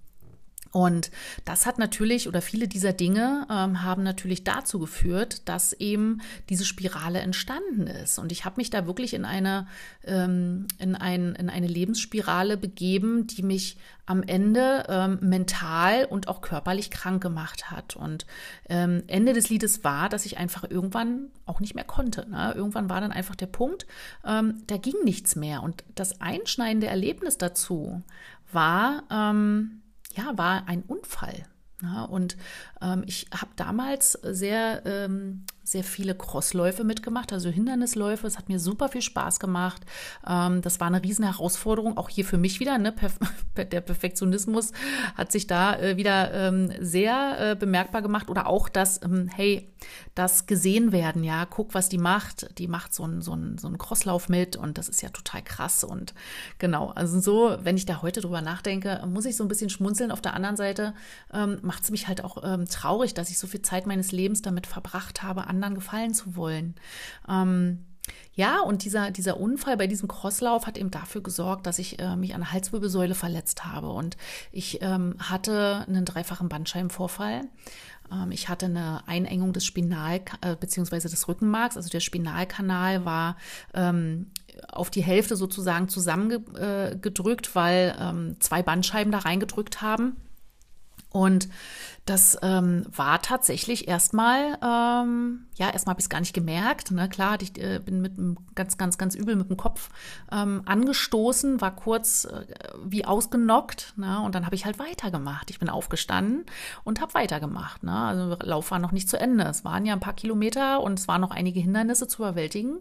und 0.71 1.11
das 1.45 1.67
hat 1.67 1.79
natürlich, 1.79 2.29
oder 2.29 2.43
viele 2.43 2.69
dieser 2.69 2.93
Dinge 2.93 3.47
ähm, 3.51 3.83
haben 3.83 4.03
natürlich 4.03 4.45
dazu 4.45 4.79
geführt, 4.79 5.49
dass 5.49 5.73
eben 5.73 6.21
diese 6.49 6.65
Spirale 6.65 7.21
entstanden 7.21 7.87
ist. 7.87 8.19
Und 8.19 8.33
ich 8.33 8.45
habe 8.45 8.57
mich 8.59 8.71
da 8.71 8.87
wirklich 8.87 9.15
in 9.15 9.25
eine, 9.25 9.67
ähm, 10.05 10.67
in, 10.79 10.95
ein, 10.95 11.35
in 11.35 11.49
eine 11.49 11.67
Lebensspirale 11.67 12.57
begeben, 12.57 13.27
die 13.27 13.43
mich 13.43 13.79
am 14.05 14.23
Ende 14.23 14.87
ähm, 14.89 15.19
mental 15.21 16.07
und 16.07 16.29
auch 16.29 16.41
körperlich 16.41 16.91
krank 16.91 17.23
gemacht 17.23 17.71
hat. 17.71 17.95
Und 17.97 18.27
ähm, 18.69 19.03
Ende 19.07 19.35
des 19.35 19.51
Liedes 19.51 19.85
war, 19.85 20.09
dass 20.09 20.27
ich 20.27 20.39
einfach 20.39 20.65
irgendwann 20.69 21.31
auch 21.45 21.61
nicht 21.61 21.75
mehr 21.75 21.85
konnte. 21.85 22.29
Ne? 22.29 22.53
Irgendwann 22.55 22.89
war 22.89 23.01
dann 23.01 23.13
einfach 23.13 23.37
der 23.37 23.47
Punkt, 23.47 23.87
ähm, 24.27 24.63
da 24.67 24.77
ging 24.79 24.95
nichts 25.05 25.37
mehr. 25.37 25.63
Und 25.63 25.85
das 25.95 26.21
einschneidende 26.21 26.87
Erlebnis 26.87 27.37
dazu 27.37 28.03
war, 28.51 29.03
ähm, 29.11 29.83
ja, 30.19 30.37
war 30.37 30.69
ein 30.69 30.83
Unfall. 30.83 31.45
Ja, 31.81 32.03
und 32.03 32.37
ähm, 32.83 33.05
ich 33.07 33.29
habe 33.33 33.53
damals 33.55 34.13
sehr, 34.13 34.83
ähm, 34.85 35.45
sehr 35.71 35.85
viele 35.85 36.15
Crossläufe 36.15 36.85
mitgemacht, 36.85 37.33
also 37.33 37.49
Hindernisläufe. 37.49 38.27
Es 38.27 38.39
hat 38.39 38.49
mir 38.49 38.59
super 38.59 38.89
viel 38.89 39.03
Spaß 39.03 39.41
gemacht. 39.41 39.83
Ähm, 40.27 40.63
das 40.63 40.81
war 40.81 40.87
eine 40.87 41.03
riesen 41.03 41.25
Herausforderung, 41.25 41.97
auch 41.97 42.09
hier 42.09 42.25
für 42.25 42.39
mich 42.39 42.61
wieder. 42.61 42.79
Ne? 42.79 42.95
Der 43.57 43.81
Perfektionismus 43.81 44.73
hat 45.17 45.33
sich 45.33 45.47
da 45.47 45.79
äh, 45.79 45.97
wieder 45.97 46.33
ähm, 46.33 46.73
sehr 46.81 47.53
äh, 47.53 47.57
bemerkbar 47.57 48.03
gemacht 48.03 48.31
oder 48.31 48.47
auch 48.47 48.69
das, 48.69 49.01
ähm, 49.03 49.29
hey, 49.29 49.69
das 50.15 50.47
gesehen 50.47 50.93
werden, 50.93 51.23
ja, 51.25 51.45
guck, 51.45 51.75
was 51.75 51.89
die 51.89 51.99
macht. 51.99 52.59
Die 52.59 52.69
macht 52.69 52.95
so 52.95 53.05
einen 53.05 53.23
so 53.23 53.37
so 53.57 53.69
einen 53.69 53.79
Crosslauf 53.79 54.29
mit 54.29 54.57
und 54.57 54.79
das 54.79 54.89
ist 54.89 55.03
ja 55.03 55.11
total 55.11 55.43
krass. 55.43 55.85
Und 55.85 56.15
genau, 56.59 56.89
also 56.91 57.21
so, 57.21 57.57
wenn 57.63 57.77
ich 57.77 57.87
da 57.87 58.03
heute 58.03 58.21
drüber 58.21 58.41
nachdenke, 58.41 59.03
muss 59.07 59.25
ich 59.25 59.37
so 59.37 59.45
ein 59.45 59.49
bisschen 59.49 59.71
schmunzeln. 59.71 60.11
Auf 60.11 60.21
der 60.21 60.35
anderen 60.35 60.57
Seite 60.57 60.95
ähm, 61.33 61.59
macht 61.63 61.85
es 61.85 61.91
mich 61.91 62.09
halt 62.09 62.25
auch 62.25 62.43
ähm, 62.43 62.67
traurig, 62.67 63.15
dass 63.15 63.31
ich 63.31 63.39
so 63.39 63.47
viel 63.47 63.63
Zeit 63.63 63.87
meines 63.87 64.13
Lebens 64.13 64.43
damit 64.43 64.67
verbracht 64.67 65.23
habe, 65.23 65.47
anderen 65.59 65.75
gefallen 65.75 66.15
zu 66.15 66.37
wollen. 66.37 66.75
Ähm, 67.29 67.85
ja, 68.33 68.61
und 68.61 68.85
dieser, 68.85 69.11
dieser 69.11 69.39
Unfall 69.39 69.77
bei 69.77 69.87
diesem 69.87 70.09
Crosslauf 70.09 70.67
hat 70.67 70.79
eben 70.79 70.91
dafür 70.91 71.23
gesorgt, 71.23 71.67
dass 71.67 71.79
ich 71.79 71.99
äh, 71.99 72.17
mich 72.17 72.35
an 72.35 72.41
der 72.41 72.53
Halswirbelsäule 72.53 73.15
verletzt 73.15 73.65
habe. 73.65 73.89
Und 73.89 74.17
ich 74.53 74.81
ähm, 74.81 75.17
hatte 75.19 75.85
einen 75.87 76.05
dreifachen 76.05 76.49
Bandscheibenvorfall. 76.49 77.43
Ähm, 78.13 78.31
ich 78.31 78.49
hatte 78.49 78.67
eine 78.67 79.03
Einengung 79.07 79.53
des 79.53 79.65
Spinal- 79.65 80.21
äh, 80.41 80.57
bzw. 80.57 81.01
des 81.09 81.29
Rückenmarks. 81.29 81.77
Also 81.77 81.91
der 81.91 82.01
Spinalkanal 82.01 83.05
war 83.05 83.37
ähm, 83.75 84.31
auf 84.69 84.91
die 84.91 85.03
Hälfte 85.03 85.37
sozusagen 85.37 85.89
zusammengedrückt, 85.89 87.49
äh, 87.49 87.55
weil 87.55 87.97
ähm, 88.01 88.37
zwei 88.41 88.63
Bandscheiben 88.63 89.13
da 89.13 89.19
reingedrückt 89.19 89.83
haben. 89.83 90.17
Und 91.11 91.49
das 92.09 92.39
ähm, 92.41 92.87
war 92.95 93.21
tatsächlich 93.21 93.87
erstmal, 93.87 94.59
ähm, 94.63 95.47
ja, 95.57 95.69
erstmal 95.69 95.93
habe 95.93 96.01
ich 96.01 96.07
es 96.07 96.09
gar 96.09 96.21
nicht 96.21 96.33
gemerkt. 96.33 96.91
Ne? 96.91 97.07
Klar, 97.09 97.37
ich 97.43 97.59
äh, 97.63 97.81
bin 97.85 98.01
mit 98.01 98.17
einem 98.17 98.39
ganz, 98.55 98.79
ganz, 98.79 98.97
ganz 98.97 99.15
übel 99.15 99.37
mit 99.37 99.51
dem 99.51 99.59
Kopf 99.59 99.91
ähm, 100.33 100.63
angestoßen, 100.65 101.61
war 101.61 101.77
kurz 101.77 102.25
äh, 102.25 102.47
wie 102.83 103.05
ausgenockt. 103.05 103.93
Ne? 103.97 104.23
Und 104.23 104.35
dann 104.35 104.47
habe 104.47 104.55
ich 104.55 104.65
halt 104.65 104.79
weitergemacht. 104.79 105.51
Ich 105.51 105.59
bin 105.59 105.69
aufgestanden 105.69 106.47
und 106.83 107.03
habe 107.03 107.13
weitergemacht. 107.13 107.83
Ne? 107.83 107.95
Also 107.95 108.37
Lauf 108.43 108.71
war 108.71 108.79
noch 108.79 108.93
nicht 108.93 109.11
zu 109.11 109.21
Ende. 109.21 109.45
Es 109.45 109.65
waren 109.65 109.85
ja 109.85 109.93
ein 109.93 110.01
paar 110.01 110.15
Kilometer 110.15 110.81
und 110.81 110.99
es 110.99 111.09
waren 111.09 111.21
noch 111.21 111.31
einige 111.31 111.61
Hindernisse 111.61 112.09
zu 112.09 112.23
überwältigen. 112.23 112.79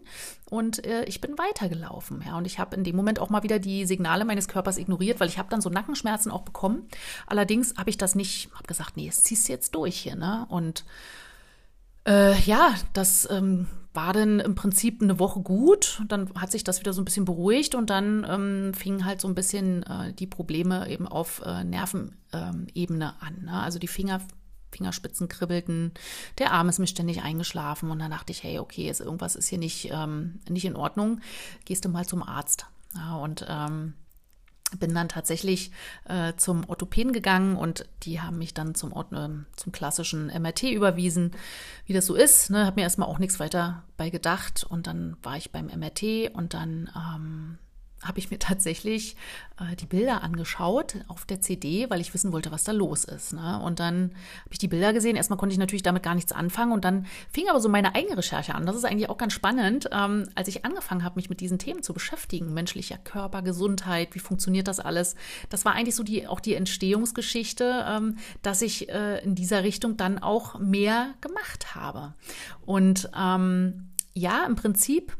Und 0.48 0.86
äh, 0.86 1.04
ich 1.04 1.20
bin 1.20 1.36
weitergelaufen. 1.36 2.24
Ja? 2.26 2.38
Und 2.38 2.46
ich 2.46 2.58
habe 2.58 2.74
in 2.74 2.82
dem 2.82 2.96
Moment 2.96 3.20
auch 3.20 3.28
mal 3.28 3.42
wieder 3.42 3.58
die 3.58 3.84
Signale 3.84 4.24
meines 4.24 4.48
Körpers 4.48 4.78
ignoriert, 4.78 5.20
weil 5.20 5.28
ich 5.28 5.38
habe 5.38 5.50
dann 5.50 5.60
so 5.60 5.68
Nackenschmerzen 5.68 6.32
auch 6.32 6.42
bekommen. 6.42 6.88
Allerdings 7.26 7.74
habe 7.76 7.90
ich 7.90 7.98
das 7.98 8.14
nicht, 8.18 8.50
habe 8.52 8.66
gesagt, 8.66 8.96
nee, 8.96 9.06
das 9.06 9.24
ziehst 9.24 9.48
du 9.48 9.52
jetzt 9.52 9.74
durch 9.74 9.96
hier, 9.96 10.16
ne? 10.16 10.46
Und 10.50 10.84
äh, 12.06 12.38
ja, 12.40 12.74
das 12.92 13.28
ähm, 13.30 13.66
war 13.92 14.12
dann 14.12 14.40
im 14.40 14.54
Prinzip 14.54 15.02
eine 15.02 15.18
Woche 15.18 15.40
gut. 15.40 16.02
Dann 16.08 16.32
hat 16.34 16.52
sich 16.52 16.64
das 16.64 16.80
wieder 16.80 16.92
so 16.92 17.02
ein 17.02 17.04
bisschen 17.04 17.24
beruhigt 17.24 17.74
und 17.74 17.90
dann 17.90 18.26
ähm, 18.28 18.74
fingen 18.74 19.04
halt 19.04 19.20
so 19.20 19.28
ein 19.28 19.34
bisschen 19.34 19.82
äh, 19.82 20.12
die 20.12 20.26
Probleme 20.26 20.88
eben 20.88 21.06
auf 21.06 21.42
äh, 21.44 21.64
Nervenebene 21.64 22.14
ähm, 22.32 23.02
an. 23.20 23.44
Ne? 23.44 23.52
Also 23.52 23.78
die 23.78 23.88
Finger, 23.88 24.20
Fingerspitzen 24.70 25.28
kribbelten, 25.28 25.92
der 26.38 26.52
Arm 26.52 26.68
ist 26.68 26.78
mir 26.78 26.86
ständig 26.86 27.22
eingeschlafen 27.22 27.90
und 27.90 27.98
dann 27.98 28.10
dachte 28.10 28.32
ich, 28.32 28.42
hey, 28.42 28.58
okay, 28.58 28.88
ist, 28.88 29.00
irgendwas 29.00 29.36
ist 29.36 29.48
hier 29.48 29.58
nicht, 29.58 29.90
ähm, 29.90 30.40
nicht 30.48 30.64
in 30.64 30.76
Ordnung. 30.76 31.20
Gehst 31.64 31.84
du 31.84 31.88
mal 31.88 32.06
zum 32.06 32.22
Arzt. 32.22 32.66
Ja, 32.94 33.16
und 33.16 33.44
ähm, 33.48 33.94
bin 34.78 34.94
dann 34.94 35.08
tatsächlich 35.08 35.70
äh, 36.04 36.34
zum 36.36 36.68
Orthopäden 36.68 37.12
gegangen 37.12 37.56
und 37.56 37.86
die 38.02 38.20
haben 38.20 38.38
mich 38.38 38.54
dann 38.54 38.74
zum, 38.74 38.92
äh, 38.92 39.28
zum 39.56 39.72
klassischen 39.72 40.26
MRT 40.26 40.64
überwiesen, 40.64 41.32
wie 41.86 41.92
das 41.92 42.06
so 42.06 42.14
ist. 42.14 42.50
Ne, 42.50 42.66
habe 42.66 42.76
mir 42.76 42.82
erstmal 42.82 43.08
auch 43.08 43.18
nichts 43.18 43.40
weiter 43.40 43.84
bei 43.96 44.10
gedacht 44.10 44.66
und 44.68 44.86
dann 44.86 45.16
war 45.22 45.36
ich 45.36 45.52
beim 45.52 45.66
MRT 45.66 46.34
und 46.34 46.54
dann 46.54 46.90
ähm, 46.94 47.58
habe 48.02 48.18
ich 48.18 48.30
mir 48.30 48.38
tatsächlich 48.38 49.16
äh, 49.60 49.74
die 49.76 49.86
Bilder 49.86 50.22
angeschaut 50.22 50.96
auf 51.08 51.24
der 51.24 51.40
CD, 51.40 51.90
weil 51.90 52.00
ich 52.00 52.14
wissen 52.14 52.32
wollte, 52.32 52.52
was 52.52 52.64
da 52.64 52.72
los 52.72 53.04
ist. 53.04 53.32
Ne? 53.32 53.60
Und 53.60 53.80
dann 53.80 54.12
habe 54.40 54.52
ich 54.52 54.58
die 54.58 54.68
Bilder 54.68 54.92
gesehen. 54.92 55.16
Erstmal 55.16 55.38
konnte 55.38 55.52
ich 55.52 55.58
natürlich 55.58 55.82
damit 55.82 56.02
gar 56.02 56.14
nichts 56.14 56.32
anfangen 56.32 56.72
und 56.72 56.84
dann 56.84 57.06
fing 57.30 57.48
aber 57.48 57.60
so 57.60 57.68
meine 57.68 57.94
eigene 57.94 58.16
Recherche 58.16 58.54
an. 58.54 58.66
Das 58.66 58.76
ist 58.76 58.84
eigentlich 58.84 59.08
auch 59.08 59.18
ganz 59.18 59.32
spannend, 59.32 59.88
ähm, 59.92 60.28
als 60.34 60.48
ich 60.48 60.64
angefangen 60.64 61.02
habe, 61.02 61.16
mich 61.16 61.28
mit 61.28 61.40
diesen 61.40 61.58
Themen 61.58 61.82
zu 61.82 61.92
beschäftigen. 61.92 62.54
Menschlicher 62.54 62.98
Körper, 62.98 63.42
Gesundheit, 63.42 64.14
wie 64.14 64.20
funktioniert 64.20 64.68
das 64.68 64.80
alles? 64.80 65.16
Das 65.48 65.64
war 65.64 65.72
eigentlich 65.72 65.96
so 65.96 66.04
die, 66.04 66.26
auch 66.26 66.40
die 66.40 66.54
Entstehungsgeschichte, 66.54 67.84
ähm, 67.88 68.18
dass 68.42 68.62
ich 68.62 68.88
äh, 68.88 69.22
in 69.24 69.34
dieser 69.34 69.64
Richtung 69.64 69.96
dann 69.96 70.18
auch 70.18 70.58
mehr 70.58 71.14
gemacht 71.20 71.74
habe. 71.74 72.14
Und 72.64 73.10
ähm, 73.18 73.90
ja, 74.14 74.44
im 74.46 74.56
Prinzip 74.56 75.16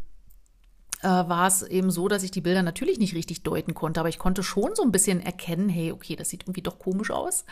war 1.03 1.47
es 1.47 1.63
eben 1.63 1.91
so, 1.91 2.09
dass 2.09 2.23
ich 2.23 2.31
die 2.31 2.41
Bilder 2.41 2.63
natürlich 2.63 2.99
nicht 2.99 3.15
richtig 3.15 3.43
deuten 3.43 3.75
konnte, 3.75 4.01
aber 4.01 4.09
ich 4.09 4.19
konnte 4.19 4.43
schon 4.43 4.75
so 4.75 4.83
ein 4.83 4.93
bisschen 4.93 5.21
erkennen, 5.21 5.69
hey, 5.69 5.93
okay, 5.93 6.17
das 6.17 6.29
sieht 6.29 6.43
irgendwie 6.43 6.63
doch 6.63 6.79
komisch 6.79 7.11
aus 7.11 7.45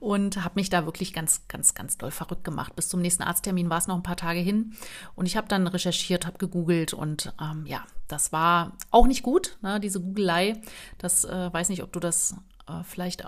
und 0.00 0.44
habe 0.44 0.54
mich 0.56 0.70
da 0.70 0.84
wirklich 0.84 1.12
ganz, 1.12 1.42
ganz, 1.48 1.74
ganz 1.74 1.98
doll 1.98 2.10
verrückt 2.10 2.44
gemacht. 2.44 2.76
Bis 2.76 2.88
zum 2.88 3.00
nächsten 3.00 3.22
Arzttermin 3.22 3.70
war 3.70 3.78
es 3.78 3.86
noch 3.86 3.96
ein 3.96 4.02
paar 4.02 4.16
Tage 4.16 4.40
hin 4.40 4.74
und 5.14 5.26
ich 5.26 5.36
habe 5.36 5.48
dann 5.48 5.66
recherchiert, 5.66 6.26
habe 6.26 6.38
gegoogelt 6.38 6.94
und 6.94 7.32
ähm, 7.40 7.66
ja, 7.66 7.84
das 8.08 8.32
war 8.32 8.76
auch 8.90 9.06
nicht 9.06 9.22
gut, 9.22 9.58
ne, 9.62 9.80
diese 9.80 10.00
Googelei. 10.00 10.60
Das 10.98 11.24
äh, 11.24 11.52
weiß 11.52 11.70
nicht, 11.70 11.82
ob 11.82 11.92
du 11.92 12.00
das 12.00 12.36
äh, 12.68 12.82
vielleicht 12.84 13.24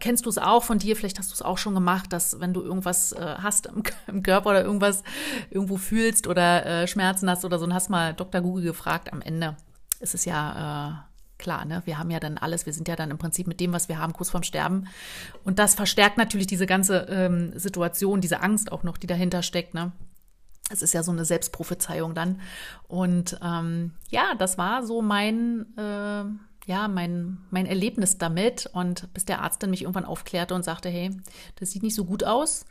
kennst 0.00 0.26
du 0.26 0.30
es 0.30 0.38
auch 0.38 0.62
von 0.62 0.78
dir, 0.78 0.96
vielleicht 0.96 1.18
hast 1.18 1.30
du 1.30 1.34
es 1.34 1.42
auch 1.42 1.58
schon 1.58 1.74
gemacht, 1.74 2.12
dass 2.12 2.40
wenn 2.40 2.52
du 2.52 2.62
irgendwas 2.62 3.12
äh, 3.12 3.36
hast 3.38 3.66
im, 3.66 3.82
im, 4.06 4.22
Körper 4.22 4.50
oder 4.50 4.64
irgendwas 4.64 5.02
irgendwo 5.50 5.76
fühlst 5.76 6.26
oder 6.26 6.66
äh, 6.66 6.86
Schmerzen 6.86 7.28
hast 7.28 7.44
oder 7.44 7.58
so, 7.58 7.64
und 7.64 7.74
hast 7.74 7.90
mal 7.90 8.14
Dr. 8.14 8.40
Google 8.40 8.64
gefragt, 8.64 9.12
am 9.12 9.20
Ende 9.20 9.56
ist 10.00 10.14
es 10.14 10.24
ja 10.24 11.06
äh, 11.06 11.12
klar, 11.38 11.64
ne? 11.64 11.82
Wir 11.84 11.98
haben 11.98 12.10
ja 12.10 12.20
dann 12.20 12.38
alles, 12.38 12.66
wir 12.66 12.72
sind 12.72 12.88
ja 12.88 12.96
dann 12.96 13.10
im 13.10 13.18
Prinzip 13.18 13.46
mit 13.46 13.60
dem, 13.60 13.72
was 13.72 13.88
wir 13.88 13.98
haben, 13.98 14.12
kurz 14.12 14.30
vorm 14.30 14.44
Sterben. 14.44 14.86
Und 15.44 15.58
das 15.58 15.74
verstärkt 15.74 16.16
natürlich 16.16 16.46
diese 16.46 16.66
ganze 16.66 17.06
ähm, 17.10 17.58
Situation, 17.58 18.20
diese 18.20 18.40
Angst 18.40 18.72
auch 18.72 18.84
noch, 18.84 18.96
die 18.96 19.06
dahinter 19.06 19.42
steckt, 19.42 19.74
ne? 19.74 19.92
Es 20.70 20.80
ist 20.80 20.94
ja 20.94 21.02
so 21.02 21.12
eine 21.12 21.24
Selbstprophezeiung 21.24 22.14
dann. 22.14 22.40
Und 22.88 23.38
ähm, 23.42 23.92
ja, 24.08 24.34
das 24.38 24.56
war 24.56 24.86
so 24.86 25.02
mein 25.02 25.66
äh, 25.76 26.24
ja, 26.66 26.88
mein, 26.88 27.38
mein 27.50 27.66
Erlebnis 27.66 28.18
damit 28.18 28.70
und 28.72 29.12
bis 29.14 29.24
der 29.24 29.42
Arzt 29.42 29.62
dann 29.62 29.70
mich 29.70 29.82
irgendwann 29.82 30.04
aufklärte 30.04 30.54
und 30.54 30.64
sagte, 30.64 30.88
hey, 30.88 31.10
das 31.56 31.70
sieht 31.70 31.82
nicht 31.82 31.94
so 31.94 32.04
gut 32.04 32.24
aus. 32.24 32.64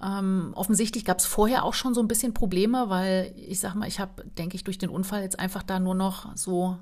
Ähm, 0.00 0.52
offensichtlich 0.54 1.04
gab 1.04 1.18
es 1.18 1.26
vorher 1.26 1.64
auch 1.64 1.74
schon 1.74 1.94
so 1.94 2.00
ein 2.00 2.08
bisschen 2.08 2.34
Probleme, 2.34 2.88
weil 2.88 3.34
ich 3.36 3.60
sag 3.60 3.74
mal, 3.74 3.88
ich 3.88 3.98
habe, 3.98 4.24
denke 4.24 4.56
ich, 4.56 4.64
durch 4.64 4.78
den 4.78 4.90
Unfall 4.90 5.22
jetzt 5.22 5.38
einfach 5.38 5.62
da 5.62 5.80
nur 5.80 5.94
noch 5.94 6.36
so 6.36 6.78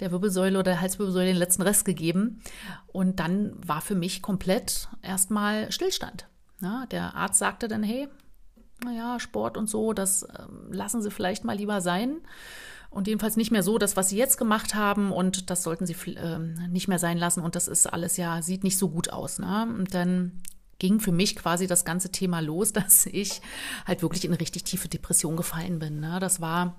der 0.00 0.10
Wirbelsäule 0.12 0.58
oder 0.58 0.72
der 0.72 0.80
Halswirbelsäule 0.80 1.26
den 1.26 1.36
letzten 1.36 1.62
Rest 1.62 1.84
gegeben. 1.84 2.40
Und 2.86 3.20
dann 3.20 3.52
war 3.66 3.80
für 3.80 3.94
mich 3.94 4.22
komplett 4.22 4.88
erstmal 5.02 5.70
Stillstand. 5.72 6.26
Ja, 6.60 6.86
der 6.86 7.14
Arzt 7.14 7.38
sagte 7.38 7.68
dann, 7.68 7.82
hey, 7.82 8.08
naja, 8.82 9.20
Sport 9.20 9.56
und 9.56 9.68
so, 9.68 9.92
das 9.92 10.22
äh, 10.22 10.44
lassen 10.70 11.02
Sie 11.02 11.10
vielleicht 11.10 11.44
mal 11.44 11.56
lieber 11.56 11.80
sein. 11.80 12.16
Und 12.94 13.08
jedenfalls 13.08 13.36
nicht 13.36 13.50
mehr 13.50 13.64
so, 13.64 13.76
das, 13.76 13.96
was 13.96 14.10
sie 14.10 14.16
jetzt 14.16 14.38
gemacht 14.38 14.76
haben, 14.76 15.10
und 15.10 15.50
das 15.50 15.64
sollten 15.64 15.84
sie 15.84 15.96
äh, 16.12 16.38
nicht 16.68 16.86
mehr 16.86 17.00
sein 17.00 17.18
lassen. 17.18 17.42
Und 17.42 17.56
das 17.56 17.66
ist 17.66 17.92
alles 17.92 18.16
ja, 18.16 18.40
sieht 18.40 18.62
nicht 18.62 18.78
so 18.78 18.88
gut 18.88 19.10
aus. 19.10 19.40
Ne? 19.40 19.66
Und 19.76 19.94
dann 19.94 20.40
ging 20.78 21.00
für 21.00 21.10
mich 21.10 21.34
quasi 21.34 21.66
das 21.66 21.84
ganze 21.84 22.12
Thema 22.12 22.38
los, 22.38 22.72
dass 22.72 23.06
ich 23.06 23.42
halt 23.84 24.02
wirklich 24.02 24.24
in 24.24 24.30
eine 24.30 24.40
richtig 24.40 24.62
tiefe 24.62 24.86
Depression 24.88 25.36
gefallen 25.36 25.80
bin. 25.80 25.98
Ne? 25.98 26.20
Das 26.20 26.40
war 26.40 26.76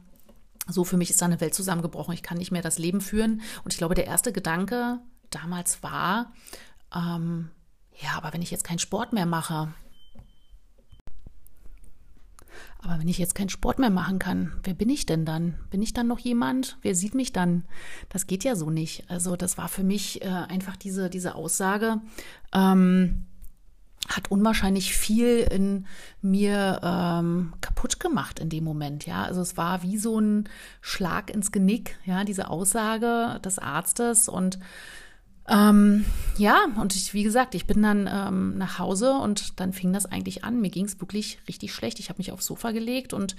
so, 0.68 0.86
für 0.86 0.96
mich 0.96 1.10
ist 1.10 1.22
da 1.22 1.26
eine 1.26 1.42
Welt 1.42 1.54
zusammengebrochen. 1.54 2.14
Ich 2.14 2.24
kann 2.24 2.38
nicht 2.38 2.52
mehr 2.52 2.62
das 2.62 2.80
Leben 2.80 3.02
führen. 3.02 3.42
Und 3.66 3.74
ich 3.74 3.78
glaube, 3.78 3.94
der 3.94 4.08
erste 4.08 4.32
Gedanke 4.32 5.00
damals 5.32 5.84
war, 5.84 6.32
ähm, 6.96 7.50
ja, 8.02 8.12
aber 8.16 8.32
wenn 8.32 8.42
ich 8.42 8.52
jetzt 8.52 8.64
keinen 8.64 8.80
Sport 8.80 9.12
mehr 9.12 9.26
mache, 9.26 9.74
aber 12.80 13.00
wenn 13.00 13.08
ich 13.08 13.18
jetzt 13.18 13.36
keinen 13.36 13.50
Sport 13.50 13.80
mehr 13.80 13.90
machen 13.90 14.20
kann, 14.20 14.54
wer 14.64 14.74
bin 14.74 14.90
ich 14.90 15.06
denn 15.06 15.26
dann? 15.26 15.56
Bin 15.70 15.82
ich 15.82 15.94
dann 15.94 16.08
noch 16.08 16.20
jemand? 16.20 16.78
Wer 16.82 16.96
sieht 16.96 17.16
mich 17.16 17.34
dann? 17.34 17.64
Das 18.10 18.28
geht 18.28 18.44
ja 18.44 18.56
so 18.56 18.70
nicht. 18.70 19.10
Also 19.10 19.36
das 19.36 19.58
war 19.58 19.68
für 19.68 19.84
mich 19.84 20.22
äh, 20.22 20.28
einfach 20.28 20.76
diese, 20.76 21.10
diese 21.10 21.36
Aussage. 21.36 22.02
Ähm, 22.54 23.26
hat 24.08 24.30
unwahrscheinlich 24.30 24.96
viel 24.96 25.40
in 25.40 25.88
mir 26.22 26.80
ähm, 26.84 27.54
kaputt 27.62 28.00
gemacht 28.00 28.40
in 28.40 28.50
dem 28.50 28.64
Moment, 28.64 29.06
ja. 29.06 29.24
Also 29.24 29.42
es 29.42 29.58
war 29.58 29.82
wie 29.82 29.98
so 29.98 30.20
ein 30.20 30.48
Schlag 30.82 31.32
ins 31.32 31.52
Genick, 31.52 31.98
ja, 32.06 32.24
diese 32.24 32.50
Aussage 32.50 33.40
des 33.44 33.58
Arztes 33.58 34.30
und 34.30 34.60
ähm, 35.48 36.06
ja, 36.38 36.66
und 36.80 36.96
ich, 36.96 37.14
wie 37.14 37.24
gesagt, 37.24 37.54
ich 37.56 37.68
bin 37.68 37.82
dann 37.82 38.10
ähm, 38.12 38.58
nach 38.58 38.80
Hause 38.80 39.14
und 39.14 39.60
dann 39.60 39.74
fing 39.74 39.94
das 39.94 40.06
eigentlich 40.06 40.44
an. 40.44 40.60
Mir 40.60 40.72
ging 40.72 40.86
es 40.86 41.00
wirklich 41.00 41.40
richtig 41.48 41.74
schlecht. 41.74 42.00
Ich 42.00 42.10
habe 42.10 42.18
mich 42.18 42.32
aufs 42.32 42.46
Sofa 42.46 42.72
gelegt 42.72 43.14
und 43.14 43.36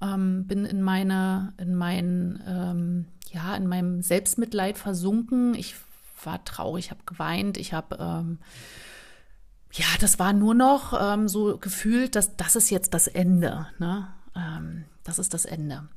ähm, 0.00 0.46
bin 0.46 0.64
in 0.64 0.82
meine, 0.82 1.52
in 1.58 1.74
mein, 1.74 2.42
ähm, 2.46 3.04
ja, 3.30 3.54
in 3.54 3.66
meinem 3.66 4.02
Selbstmitleid 4.02 4.78
versunken. 4.78 5.54
Ich 5.54 5.74
war 6.24 6.44
traurig, 6.44 6.90
habe 6.90 7.00
geweint, 7.04 7.58
ich 7.58 7.72
habe 7.72 7.96
ähm, 8.00 8.38
ja, 9.72 9.86
das 10.00 10.18
war 10.18 10.32
nur 10.32 10.54
noch 10.54 10.92
ähm, 10.98 11.28
so 11.28 11.56
gefühlt, 11.56 12.14
dass 12.14 12.36
das 12.36 12.56
ist 12.56 12.70
jetzt 12.70 12.92
das 12.94 13.06
Ende. 13.06 13.66
Ne? 13.78 14.08
Das 15.04 15.18
ist 15.18 15.34
das 15.34 15.44
Ende. 15.44 15.88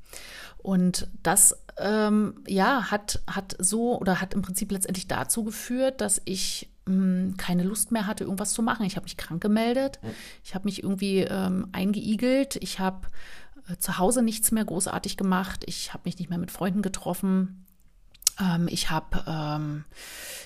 Und 0.65 1.07
das, 1.21 1.55
ähm, 1.77 2.41
ja, 2.47 2.89
hat, 2.89 3.21
hat 3.27 3.55
so 3.59 3.99
oder 3.99 4.19
hat 4.19 4.33
im 4.33 4.41
Prinzip 4.41 4.71
letztendlich 4.71 5.07
dazu 5.07 5.43
geführt, 5.43 6.01
dass 6.01 6.23
ich 6.25 6.71
mh, 6.87 6.93
hm, 6.95 7.37
keine 7.37 7.61
Lust 7.61 7.91
mehr 7.91 8.07
hatte, 8.07 8.23
irgendwas 8.23 8.53
zu 8.53 8.63
machen. 8.63 8.83
Ich 8.83 8.95
habe 8.95 9.03
mich 9.03 9.15
krank 9.15 9.43
gemeldet. 9.43 9.99
Ich 10.43 10.55
habe 10.55 10.65
mich 10.65 10.81
irgendwie 10.81 11.19
ähm, 11.19 11.67
eingeigelt. 11.71 12.55
Ich 12.61 12.79
habe 12.79 13.05
äh, 13.69 13.77
zu 13.77 13.99
Hause 13.99 14.23
nichts 14.23 14.51
mehr 14.51 14.65
großartig 14.65 15.17
gemacht. 15.17 15.63
Ich 15.67 15.93
habe 15.93 16.01
mich 16.05 16.17
nicht 16.17 16.31
mehr 16.31 16.39
mit 16.39 16.49
Freunden 16.49 16.81
getroffen. 16.81 17.63
Ähm, 18.39 18.67
ich 18.69 18.89
habe 18.89 19.23
ähm, 19.27 19.85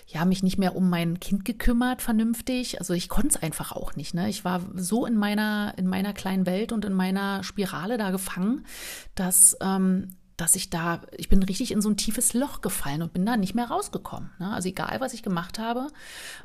ja 0.07 0.25
mich 0.25 0.43
nicht 0.43 0.57
mehr 0.57 0.75
um 0.75 0.89
mein 0.89 1.19
Kind 1.19 1.45
gekümmert, 1.45 2.01
vernünftig. 2.01 2.79
Also 2.79 2.93
ich 2.93 3.09
konnte 3.09 3.29
es 3.29 3.43
einfach 3.43 3.71
auch 3.71 3.95
nicht. 3.95 4.13
Ne? 4.13 4.29
Ich 4.29 4.45
war 4.45 4.61
so 4.75 5.05
in 5.05 5.15
meiner 5.15 5.73
in 5.77 5.87
meiner 5.87 6.13
kleinen 6.13 6.45
Welt 6.45 6.71
und 6.71 6.85
in 6.85 6.93
meiner 6.93 7.43
Spirale 7.43 7.97
da 7.97 8.11
gefangen, 8.11 8.65
dass 9.15 9.57
ähm, 9.61 10.09
dass 10.39 10.55
ich 10.55 10.69
da, 10.69 11.01
ich 11.17 11.27
bin 11.27 11.43
richtig 11.43 11.71
in 11.71 11.81
so 11.81 11.89
ein 11.89 11.97
tiefes 11.97 12.33
Loch 12.33 12.61
gefallen 12.61 13.01
und 13.01 13.13
bin 13.13 13.25
da 13.25 13.35
nicht 13.35 13.55
mehr 13.55 13.69
rausgekommen. 13.69 14.29
Ne? 14.39 14.51
Also 14.51 14.69
egal, 14.69 14.97
was 14.99 15.13
ich 15.13 15.21
gemacht 15.21 15.59
habe. 15.59 15.87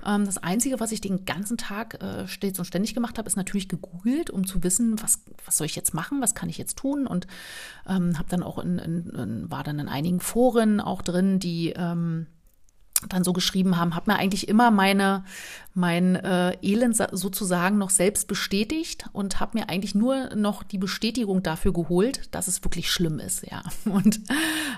Ähm, 0.04 0.24
das 0.24 0.38
Einzige, 0.38 0.80
was 0.80 0.90
ich 0.90 1.00
den 1.00 1.24
ganzen 1.24 1.56
Tag 1.56 2.02
äh, 2.02 2.26
stets 2.26 2.58
und 2.58 2.64
ständig 2.64 2.94
gemacht 2.94 3.18
habe, 3.18 3.28
ist 3.28 3.36
natürlich 3.36 3.68
gegoogelt, 3.68 4.30
um 4.30 4.46
zu 4.46 4.64
wissen, 4.64 5.00
was, 5.00 5.20
was 5.44 5.56
soll 5.56 5.66
ich 5.66 5.76
jetzt 5.76 5.94
machen, 5.94 6.20
was 6.20 6.34
kann 6.34 6.48
ich 6.48 6.58
jetzt 6.58 6.76
tun. 6.76 7.06
Und 7.06 7.28
ähm, 7.86 8.18
habe 8.18 8.28
dann 8.28 8.42
auch 8.42 8.58
in, 8.58 8.78
in, 8.78 9.10
in, 9.10 9.50
war 9.50 9.62
dann 9.62 9.78
in 9.78 9.88
einigen 9.88 10.20
Foren 10.20 10.80
auch 10.80 11.02
drin, 11.02 11.38
die 11.38 11.70
ähm, 11.70 12.26
dann 13.08 13.24
so 13.24 13.32
geschrieben 13.32 13.76
haben, 13.76 13.94
habe 13.94 14.10
mir 14.10 14.18
eigentlich 14.18 14.48
immer 14.48 14.70
meine 14.70 15.24
mein 15.76 16.14
äh, 16.14 16.56
Elend 16.62 16.96
sozusagen 16.96 17.78
noch 17.78 17.90
selbst 17.90 18.28
bestätigt 18.28 19.06
und 19.12 19.40
habe 19.40 19.58
mir 19.58 19.68
eigentlich 19.68 19.94
nur 19.96 20.34
noch 20.36 20.62
die 20.62 20.78
Bestätigung 20.78 21.42
dafür 21.42 21.72
geholt, 21.72 22.32
dass 22.32 22.46
es 22.46 22.62
wirklich 22.62 22.90
schlimm 22.92 23.18
ist, 23.18 23.44
ja. 23.50 23.62
Und 23.84 24.20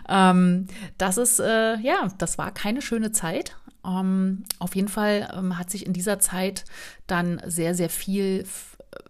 ähm, 0.09 0.67
das 0.97 1.19
ist 1.19 1.39
äh, 1.39 1.77
ja, 1.79 2.09
das 2.19 2.39
war 2.39 2.51
keine 2.53 2.81
schöne 2.81 3.13
Zeit. 3.13 3.57
Ähm, 3.85 4.45
auf 4.59 4.75
jeden 4.75 4.89
Fall 4.89 5.29
ähm, 5.37 5.59
hat 5.59 5.71
sich 5.71 5.85
in 5.85 5.93
dieser 5.93 6.19
Zeit 6.19 6.65
dann 7.07 7.43
sehr 7.47 7.75
sehr 7.75 7.91
viel 7.91 8.47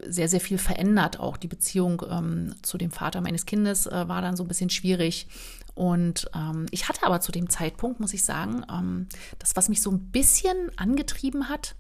sehr, 0.07 0.29
sehr 0.29 0.41
viel 0.41 0.59
verändert. 0.59 1.21
Auch 1.21 1.37
die 1.37 1.49
Beziehung 1.49 2.03
ähm, 2.09 2.55
zu 2.63 2.79
dem 2.79 2.91
Vater 2.91 3.21
meines 3.21 3.47
Kindes 3.47 3.87
äh, 3.87 4.09
war 4.09 4.23
dann 4.23 4.37
so 4.37 4.45
ein 4.45 4.49
bisschen 4.49 4.71
schwierig. 4.71 5.29
Und 5.75 6.31
ähm, 6.35 6.67
ich 6.71 6.89
hatte 6.89 7.05
aber 7.05 7.21
zu 7.21 7.33
dem 7.33 7.51
Zeitpunkt, 7.51 8.01
muss 8.01 8.15
ich 8.15 8.25
sagen, 8.25 8.65
ähm, 8.73 9.09
das, 9.39 9.57
was 9.57 9.69
mich 9.69 9.83
so 9.83 9.91
ein 9.91 10.11
bisschen 10.11 10.57
angetrieben 10.77 11.49
hat, 11.49 11.77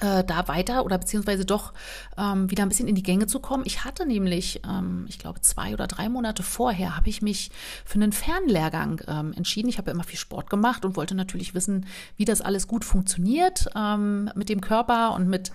äh, 0.00 0.24
da 0.24 0.48
weiter 0.48 0.84
oder 0.84 0.98
beziehungsweise 0.98 1.44
doch 1.44 1.72
ähm, 2.18 2.50
wieder 2.50 2.62
ein 2.62 2.68
bisschen 2.68 2.88
in 2.88 2.94
die 2.94 3.02
Gänge 3.02 3.26
zu 3.26 3.40
kommen. 3.40 3.64
Ich 3.66 3.84
hatte 3.84 4.06
nämlich, 4.06 4.60
ähm, 4.68 5.06
ich 5.08 5.18
glaube, 5.18 5.40
zwei 5.40 5.72
oder 5.72 5.86
drei 5.86 6.08
Monate 6.08 6.42
vorher 6.42 6.96
habe 6.96 7.08
ich 7.08 7.22
mich 7.22 7.50
für 7.84 7.94
einen 7.94 8.12
Fernlehrgang 8.12 9.02
ähm, 9.06 9.32
entschieden. 9.32 9.68
Ich 9.68 9.78
habe 9.78 9.90
ja 9.90 9.94
immer 9.94 10.04
viel 10.04 10.18
Sport 10.18 10.50
gemacht 10.50 10.84
und 10.84 10.96
wollte 10.96 11.14
natürlich 11.14 11.54
wissen, 11.54 11.86
wie 12.16 12.24
das 12.24 12.40
alles 12.40 12.66
gut 12.66 12.84
funktioniert 12.84 13.68
ähm, 13.74 14.30
mit 14.34 14.48
dem 14.48 14.60
Körper 14.60 15.14
und 15.14 15.28
mit, 15.28 15.50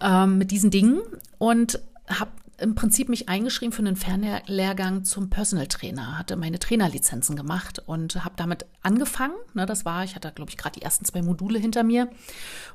ähm, 0.00 0.38
mit 0.38 0.50
diesen 0.50 0.70
Dingen 0.70 1.00
und 1.38 1.80
habe 2.08 2.30
im 2.58 2.74
Prinzip 2.74 3.08
mich 3.08 3.28
eingeschrieben 3.28 3.72
für 3.72 3.82
einen 3.82 3.96
Fernlehrgang 3.96 5.04
zum 5.04 5.30
Personal 5.30 5.68
Trainer, 5.68 6.18
hatte 6.18 6.36
meine 6.36 6.58
Trainerlizenzen 6.58 7.36
gemacht 7.36 7.80
und 7.86 8.24
habe 8.24 8.34
damit 8.36 8.66
angefangen. 8.82 9.34
Ne, 9.54 9.64
das 9.64 9.84
war, 9.84 10.04
ich 10.04 10.16
hatte, 10.16 10.32
glaube 10.32 10.50
ich, 10.50 10.56
gerade 10.56 10.78
die 10.78 10.82
ersten 10.84 11.04
zwei 11.04 11.22
Module 11.22 11.58
hinter 11.58 11.84
mir. 11.84 12.10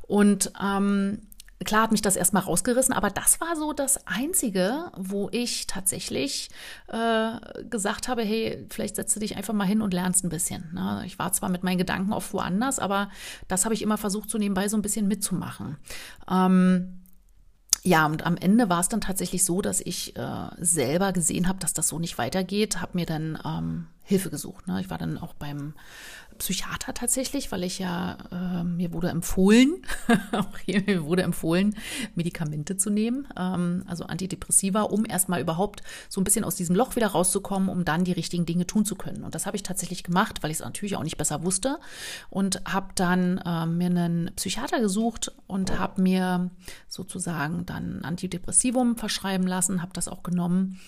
Und 0.07 0.53
ähm, 0.61 1.19
klar 1.65 1.83
hat 1.83 1.91
mich 1.91 2.01
das 2.01 2.15
erstmal 2.15 2.43
rausgerissen, 2.43 2.93
aber 2.93 3.09
das 3.09 3.41
war 3.41 3.57
so 3.57 3.73
das 3.73 4.07
Einzige, 4.07 4.91
wo 4.95 5.27
ich 5.31 5.67
tatsächlich 5.67 6.49
äh, 6.87 7.63
gesagt 7.69 8.07
habe, 8.07 8.23
hey, 8.23 8.65
vielleicht 8.69 8.95
setze 8.95 9.19
dich 9.19 9.35
einfach 9.35 9.53
mal 9.53 9.65
hin 9.65 9.81
und 9.81 9.93
lernst 9.93 10.23
ein 10.23 10.29
bisschen. 10.29 10.71
Ne? 10.73 11.03
Ich 11.05 11.19
war 11.19 11.33
zwar 11.33 11.49
mit 11.49 11.63
meinen 11.63 11.77
Gedanken 11.77 12.13
oft 12.13 12.33
woanders, 12.33 12.79
aber 12.79 13.09
das 13.49 13.65
habe 13.65 13.73
ich 13.73 13.81
immer 13.81 13.97
versucht, 13.97 14.29
so 14.29 14.37
nebenbei 14.37 14.69
so 14.69 14.77
ein 14.77 14.81
bisschen 14.81 15.09
mitzumachen. 15.09 15.77
Ähm, 16.29 17.02
ja, 17.85 18.05
und 18.05 18.25
am 18.25 18.37
Ende 18.37 18.69
war 18.69 18.79
es 18.79 18.87
dann 18.87 19.01
tatsächlich 19.01 19.43
so, 19.43 19.61
dass 19.61 19.81
ich 19.81 20.15
äh, 20.15 20.47
selber 20.57 21.11
gesehen 21.11 21.49
habe, 21.49 21.59
dass 21.59 21.73
das 21.73 21.89
so 21.89 21.99
nicht 21.99 22.17
weitergeht, 22.17 22.79
habe 22.79 22.97
mir 22.97 23.05
dann 23.05 23.37
ähm, 23.45 23.87
Hilfe 24.03 24.29
gesucht. 24.29 24.67
Ne? 24.67 24.79
Ich 24.79 24.89
war 24.89 24.97
dann 24.97 25.17
auch 25.17 25.33
beim 25.33 25.73
Psychiater 26.37 26.93
tatsächlich, 26.93 27.51
weil 27.51 27.63
ich 27.63 27.79
ja, 27.79 28.17
äh, 28.31 28.63
mir 28.63 28.93
wurde 28.93 29.09
empfohlen, 29.09 29.81
auch 30.31 30.57
hier 30.57 30.83
mir 30.85 31.05
wurde 31.05 31.23
empfohlen, 31.23 31.75
Medikamente 32.15 32.77
zu 32.77 32.89
nehmen, 32.89 33.27
ähm, 33.37 33.83
also 33.87 34.05
Antidepressiva, 34.05 34.81
um 34.81 35.05
erstmal 35.05 35.41
überhaupt 35.41 35.83
so 36.09 36.21
ein 36.21 36.23
bisschen 36.23 36.43
aus 36.43 36.55
diesem 36.55 36.75
Loch 36.75 36.95
wieder 36.95 37.07
rauszukommen, 37.07 37.69
um 37.69 37.85
dann 37.85 38.03
die 38.03 38.11
richtigen 38.11 38.45
Dinge 38.45 38.67
tun 38.67 38.85
zu 38.85 38.95
können. 38.95 39.23
Und 39.23 39.35
das 39.35 39.45
habe 39.45 39.55
ich 39.55 39.63
tatsächlich 39.63 40.03
gemacht, 40.03 40.43
weil 40.43 40.51
ich 40.51 40.57
es 40.57 40.63
natürlich 40.63 40.95
auch 40.95 41.03
nicht 41.03 41.17
besser 41.17 41.43
wusste 41.43 41.79
und 42.29 42.61
habe 42.65 42.89
dann 42.95 43.37
äh, 43.39 43.65
mir 43.65 43.87
einen 43.87 44.31
Psychiater 44.35 44.79
gesucht 44.79 45.31
und 45.47 45.77
habe 45.79 46.01
mir 46.01 46.51
sozusagen 46.87 47.65
dann 47.65 48.01
Antidepressivum 48.03 48.97
verschreiben 48.97 49.47
lassen, 49.47 49.81
habe 49.81 49.93
das 49.93 50.07
auch 50.07 50.23
genommen. 50.23 50.79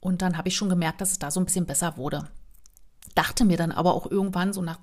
Und 0.00 0.22
dann 0.22 0.38
habe 0.38 0.48
ich 0.48 0.56
schon 0.56 0.68
gemerkt, 0.68 1.00
dass 1.00 1.10
es 1.10 1.18
da 1.18 1.30
so 1.30 1.40
ein 1.40 1.44
bisschen 1.44 1.66
besser 1.66 1.96
wurde 1.96 2.28
dachte 3.18 3.44
mir 3.44 3.56
dann 3.56 3.72
aber 3.72 3.94
auch 3.94 4.08
irgendwann 4.08 4.52
so 4.52 4.62
nach 4.62 4.78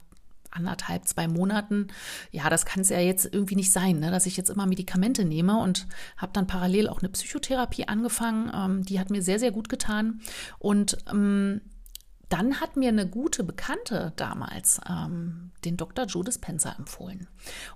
anderthalb, 0.55 1.07
zwei 1.07 1.27
Monaten, 1.27 1.87
ja, 2.31 2.49
das 2.49 2.65
kann 2.65 2.81
es 2.81 2.89
ja 2.89 2.99
jetzt 2.99 3.31
irgendwie 3.31 3.55
nicht 3.55 3.71
sein, 3.71 3.99
ne, 3.99 4.11
dass 4.11 4.25
ich 4.25 4.37
jetzt 4.37 4.49
immer 4.49 4.65
Medikamente 4.65 5.25
nehme 5.25 5.59
und 5.59 5.87
habe 6.17 6.33
dann 6.33 6.47
parallel 6.47 6.87
auch 6.87 6.99
eine 6.99 7.09
Psychotherapie 7.09 7.87
angefangen. 7.87 8.51
Ähm, 8.53 8.85
die 8.85 8.99
hat 8.99 9.09
mir 9.09 9.21
sehr, 9.21 9.39
sehr 9.39 9.51
gut 9.51 9.69
getan. 9.69 10.21
Und 10.59 10.97
ähm, 11.11 11.61
dann 12.29 12.59
hat 12.59 12.75
mir 12.75 12.89
eine 12.89 13.07
gute 13.07 13.43
Bekannte 13.43 14.13
damals 14.15 14.79
ähm, 14.89 15.51
den 15.63 15.77
Dr. 15.77 16.05
Joe 16.05 16.23
Dispenza 16.23 16.75
empfohlen. 16.77 17.27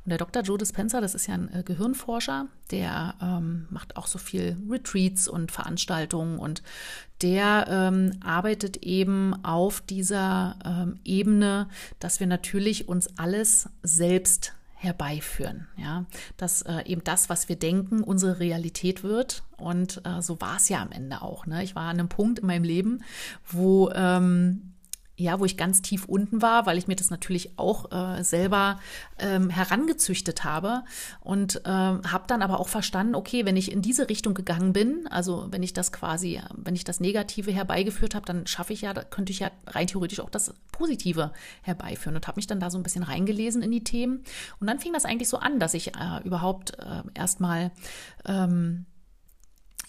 Und 0.06 0.10
der 0.10 0.18
Dr. 0.18 0.44
Joe 0.44 0.58
Dispenza, 0.58 1.02
das 1.02 1.16
ist 1.16 1.28
ja 1.28 1.36
ein 1.36 1.54
äh, 1.54 1.64
Gehirnforscher, 1.64 2.48
der 2.72 3.16
ähm, 3.22 3.68
macht 3.70 3.98
auch 3.98 4.08
so 4.08 4.18
viel 4.18 4.58
Retreats 4.70 5.28
und 5.28 5.52
Veranstaltungen 5.52 6.40
und 6.40 6.64
der 7.22 7.68
ähm, 7.70 8.12
arbeitet 8.24 8.78
eben 8.78 9.44
auf 9.44 9.82
dieser 9.82 10.58
ähm, 10.64 11.00
Ebene, 11.04 11.68
dass 12.00 12.20
wir 12.20 12.28
natürlich 12.28 12.88
uns 12.88 13.18
alles 13.18 13.70
selbst 13.84 14.54
herbeiführen. 14.80 15.68
Ja, 15.76 16.06
dass 16.38 16.62
äh, 16.62 16.84
eben 16.86 17.04
das, 17.04 17.30
was 17.30 17.50
wir 17.50 17.58
denken, 17.58 18.02
unsere 18.02 18.40
Realität 18.40 19.04
wird. 19.04 19.44
Und 19.58 20.02
äh, 20.06 20.22
so 20.22 20.40
war 20.40 20.56
es 20.56 20.70
ja 20.70 20.82
am 20.82 20.92
Ende 20.92 21.22
auch. 21.22 21.46
Ne? 21.46 21.64
Ich 21.64 21.76
war 21.76 21.84
an 21.84 22.00
einem 22.00 22.10
Punkt 22.10 22.40
in 22.40 22.48
meinem 22.48 22.64
Leben, 22.64 23.04
wo 23.46 23.90
ähm, 23.92 24.74
ja, 25.20 25.40
wo 25.40 25.46
ich 25.46 25.58
ganz 25.58 25.82
tief 25.82 26.06
unten 26.06 26.42
war, 26.42 26.66
weil 26.66 26.78
ich 26.78 26.88
mir 26.88 26.96
das 26.96 27.10
natürlich 27.10 27.58
auch 27.58 27.92
äh, 27.92 28.24
selber 28.24 28.80
ähm, 29.20 29.50
herangezüchtet 29.50 30.44
habe 30.44 30.84
und 31.20 31.62
ähm, 31.66 32.02
habe 32.10 32.24
dann 32.28 32.42
aber 32.42 32.60
auch 32.60 32.70
verstanden, 32.70 33.16
okay, 33.16 33.46
wenn 33.46 33.58
ich 33.58 33.72
in 33.72 33.82
diese 33.82 34.10
Richtung 34.10 34.34
gegangen 34.34 34.72
bin, 34.72 35.08
also 35.08 35.48
wenn 35.52 35.62
ich 35.62 35.74
das 35.74 35.92
quasi, 35.92 36.42
wenn 36.56 36.76
ich 36.76 36.86
das 36.86 37.00
Negative 37.00 37.52
herbeigeführt 37.52 38.16
habe, 38.16 38.26
dann 38.26 38.48
schaffe 38.48 38.74
ich 38.74 38.82
ja, 38.82 38.94
könnte 38.94 39.32
ich 39.32 39.40
ja 39.40 39.52
rein 39.68 39.88
theoretisch 39.88 40.22
auch 40.22 40.30
das 40.30 40.54
Positive 40.72 41.32
herbeiführen 41.64 42.16
und 42.16 42.28
habe 42.28 42.38
mich 42.38 42.48
dann 42.48 42.62
da 42.62 42.70
so 42.70 42.78
ein 42.78 42.84
bisschen 42.84 43.04
reingelesen 43.04 43.62
in 43.62 43.72
die 43.72 43.84
Themen. 43.84 44.24
Und 44.60 44.68
dann 44.68 44.80
fing 44.80 44.94
das 44.94 45.06
eigentlich 45.06 45.30
so 45.30 45.38
an, 45.38 45.60
dass 45.60 45.74
ich 45.74 45.96
äh, 45.96 46.24
überhaupt 46.24 46.80
äh, 46.80 47.04
erstmal 47.14 47.72
ähm, 48.26 48.86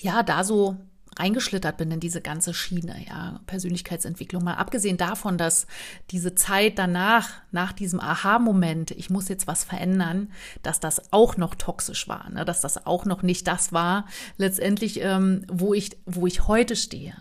ja 0.01 0.23
da 0.23 0.43
so 0.43 0.77
reingeschlittert 1.21 1.77
bin 1.77 1.91
in 1.91 2.01
diese 2.01 2.21
ganze 2.21 2.55
Schiene, 2.55 2.97
ja, 3.07 3.41
Persönlichkeitsentwicklung. 3.47 4.43
Mal 4.43 4.55
abgesehen 4.55 4.97
davon, 4.97 5.39
dass 5.39 5.67
diese 6.11 6.35
Zeit 6.35 6.79
danach, 6.79 7.29
nach 7.53 7.73
diesem 7.73 8.01
Aha-Moment, 8.01 8.91
ich 8.93 9.11
muss 9.11 9.29
jetzt 9.29 9.47
was 9.47 9.63
verändern, 9.63 10.33
dass 10.63 10.81
das 10.81 11.13
auch 11.13 11.37
noch 11.37 11.55
toxisch 11.55 12.09
war, 12.09 12.31
ne? 12.31 12.45
dass 12.45 12.61
das 12.61 12.87
auch 12.87 13.05
noch 13.05 13.23
nicht 13.23 13.47
das 13.47 13.73
war, 13.73 14.07
letztendlich, 14.39 15.01
ähm, 15.03 15.45
wo 15.49 15.75
ich, 15.75 15.97
wo 16.07 16.27
ich 16.27 16.49
heute 16.49 16.75
stehe. 16.75 17.15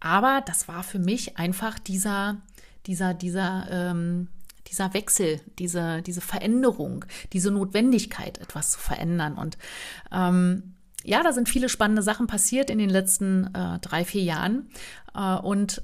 Aber 0.00 0.42
das 0.46 0.68
war 0.68 0.82
für 0.82 0.98
mich 0.98 1.38
einfach 1.38 1.78
dieser, 1.78 2.36
dieser, 2.86 3.14
dieser, 3.14 3.66
ähm, 3.70 4.28
dieser 4.68 4.94
Wechsel, 4.94 5.40
diese, 5.58 6.02
diese 6.02 6.20
Veränderung, 6.20 7.04
diese 7.32 7.50
Notwendigkeit, 7.50 8.38
etwas 8.38 8.72
zu 8.72 8.78
verändern. 8.78 9.34
Und 9.34 9.56
ähm, 10.12 10.75
ja, 11.06 11.22
da 11.22 11.32
sind 11.32 11.48
viele 11.48 11.68
spannende 11.68 12.02
Sachen 12.02 12.26
passiert 12.26 12.70
in 12.70 12.78
den 12.78 12.90
letzten 12.90 13.54
äh, 13.54 13.78
drei, 13.80 14.04
vier 14.04 14.22
Jahren. 14.22 14.68
Äh, 15.14 15.36
und 15.36 15.82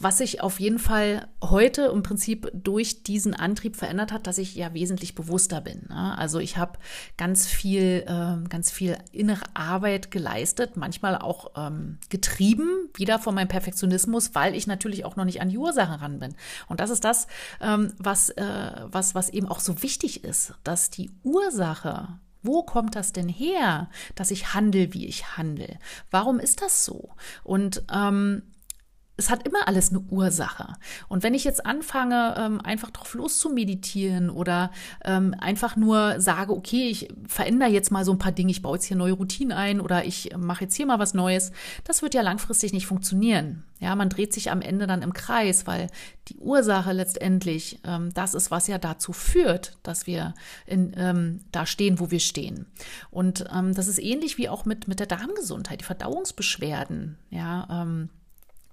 was 0.00 0.18
sich 0.18 0.40
auf 0.40 0.60
jeden 0.60 0.78
Fall 0.78 1.26
heute 1.42 1.86
im 1.86 2.04
Prinzip 2.04 2.48
durch 2.54 3.02
diesen 3.02 3.34
Antrieb 3.34 3.74
verändert 3.74 4.12
hat, 4.12 4.28
dass 4.28 4.38
ich 4.38 4.54
ja 4.54 4.72
wesentlich 4.72 5.16
bewusster 5.16 5.60
bin. 5.60 5.86
Ne? 5.88 6.16
Also 6.16 6.38
ich 6.38 6.56
habe 6.56 6.78
ganz 7.16 7.48
viel, 7.48 8.04
äh, 8.06 8.48
ganz 8.48 8.70
viel 8.70 8.96
innere 9.10 9.42
Arbeit 9.54 10.12
geleistet, 10.12 10.76
manchmal 10.76 11.16
auch 11.16 11.50
ähm, 11.56 11.98
getrieben, 12.10 12.68
wieder 12.94 13.18
von 13.18 13.34
meinem 13.34 13.48
Perfektionismus, 13.48 14.36
weil 14.36 14.54
ich 14.54 14.68
natürlich 14.68 15.04
auch 15.04 15.16
noch 15.16 15.24
nicht 15.24 15.40
an 15.40 15.48
die 15.48 15.58
Ursachen 15.58 15.96
ran 15.96 16.20
bin. 16.20 16.36
Und 16.68 16.78
das 16.78 16.90
ist 16.90 17.02
das, 17.02 17.26
ähm, 17.60 17.92
was, 17.98 18.30
äh, 18.30 18.70
was, 18.84 19.16
was 19.16 19.30
eben 19.30 19.48
auch 19.48 19.60
so 19.60 19.82
wichtig 19.82 20.22
ist, 20.22 20.54
dass 20.62 20.90
die 20.90 21.10
Ursache 21.24 22.20
Wo 22.48 22.62
kommt 22.62 22.96
das 22.96 23.12
denn 23.12 23.28
her, 23.28 23.90
dass 24.14 24.30
ich 24.30 24.54
handle, 24.54 24.94
wie 24.94 25.04
ich 25.04 25.36
handle? 25.36 25.78
Warum 26.10 26.40
ist 26.40 26.62
das 26.62 26.86
so? 26.86 27.10
Und 27.44 27.82
ähm, 27.92 28.42
es 29.18 29.30
hat 29.30 29.46
immer 29.46 29.66
alles 29.66 29.90
eine 29.90 29.98
Ursache. 29.98 30.74
Und 31.08 31.24
wenn 31.24 31.34
ich 31.34 31.42
jetzt 31.42 31.66
anfange, 31.66 32.36
ähm, 32.38 32.60
einfach 32.60 32.92
drauf 32.92 33.14
loszumeditieren 33.14 34.30
oder 34.30 34.70
ähm, 35.04 35.34
einfach 35.38 35.74
nur 35.74 36.20
sage, 36.20 36.52
okay, 36.52 36.88
ich 36.88 37.08
verändere 37.26 37.68
jetzt 37.68 37.90
mal 37.90 38.04
so 38.04 38.12
ein 38.12 38.18
paar 38.18 38.30
Dinge, 38.30 38.52
ich 38.52 38.62
baue 38.62 38.76
jetzt 38.76 38.84
hier 38.84 38.96
neue 38.96 39.14
Routinen 39.14 39.52
ein 39.52 39.80
oder 39.80 40.04
ich 40.04 40.30
mache 40.36 40.64
jetzt 40.64 40.76
hier 40.76 40.86
mal 40.86 41.00
was 41.00 41.14
Neues, 41.14 41.50
das 41.82 42.00
wird 42.00 42.14
ja 42.14 42.22
langfristig 42.22 42.72
nicht 42.72 42.86
funktionieren. 42.86 43.64
Ja, 43.80 43.96
man 43.96 44.08
dreht 44.08 44.32
sich 44.32 44.52
am 44.52 44.60
Ende 44.60 44.86
dann 44.86 45.02
im 45.02 45.12
Kreis, 45.12 45.66
weil 45.66 45.88
die 46.28 46.36
Ursache 46.36 46.92
letztendlich 46.92 47.80
ähm, 47.84 48.14
das 48.14 48.34
ist, 48.34 48.52
was 48.52 48.68
ja 48.68 48.78
dazu 48.78 49.12
führt, 49.12 49.78
dass 49.82 50.06
wir 50.06 50.34
in, 50.64 50.94
ähm, 50.96 51.40
da 51.50 51.66
stehen, 51.66 51.98
wo 51.98 52.12
wir 52.12 52.20
stehen. 52.20 52.66
Und 53.10 53.44
ähm, 53.52 53.74
das 53.74 53.88
ist 53.88 53.98
ähnlich 53.98 54.38
wie 54.38 54.48
auch 54.48 54.64
mit, 54.64 54.86
mit 54.86 55.00
der 55.00 55.06
Darmgesundheit, 55.06 55.80
die 55.80 55.84
Verdauungsbeschwerden. 55.84 57.18
Ja, 57.30 57.66
ähm, 57.70 58.10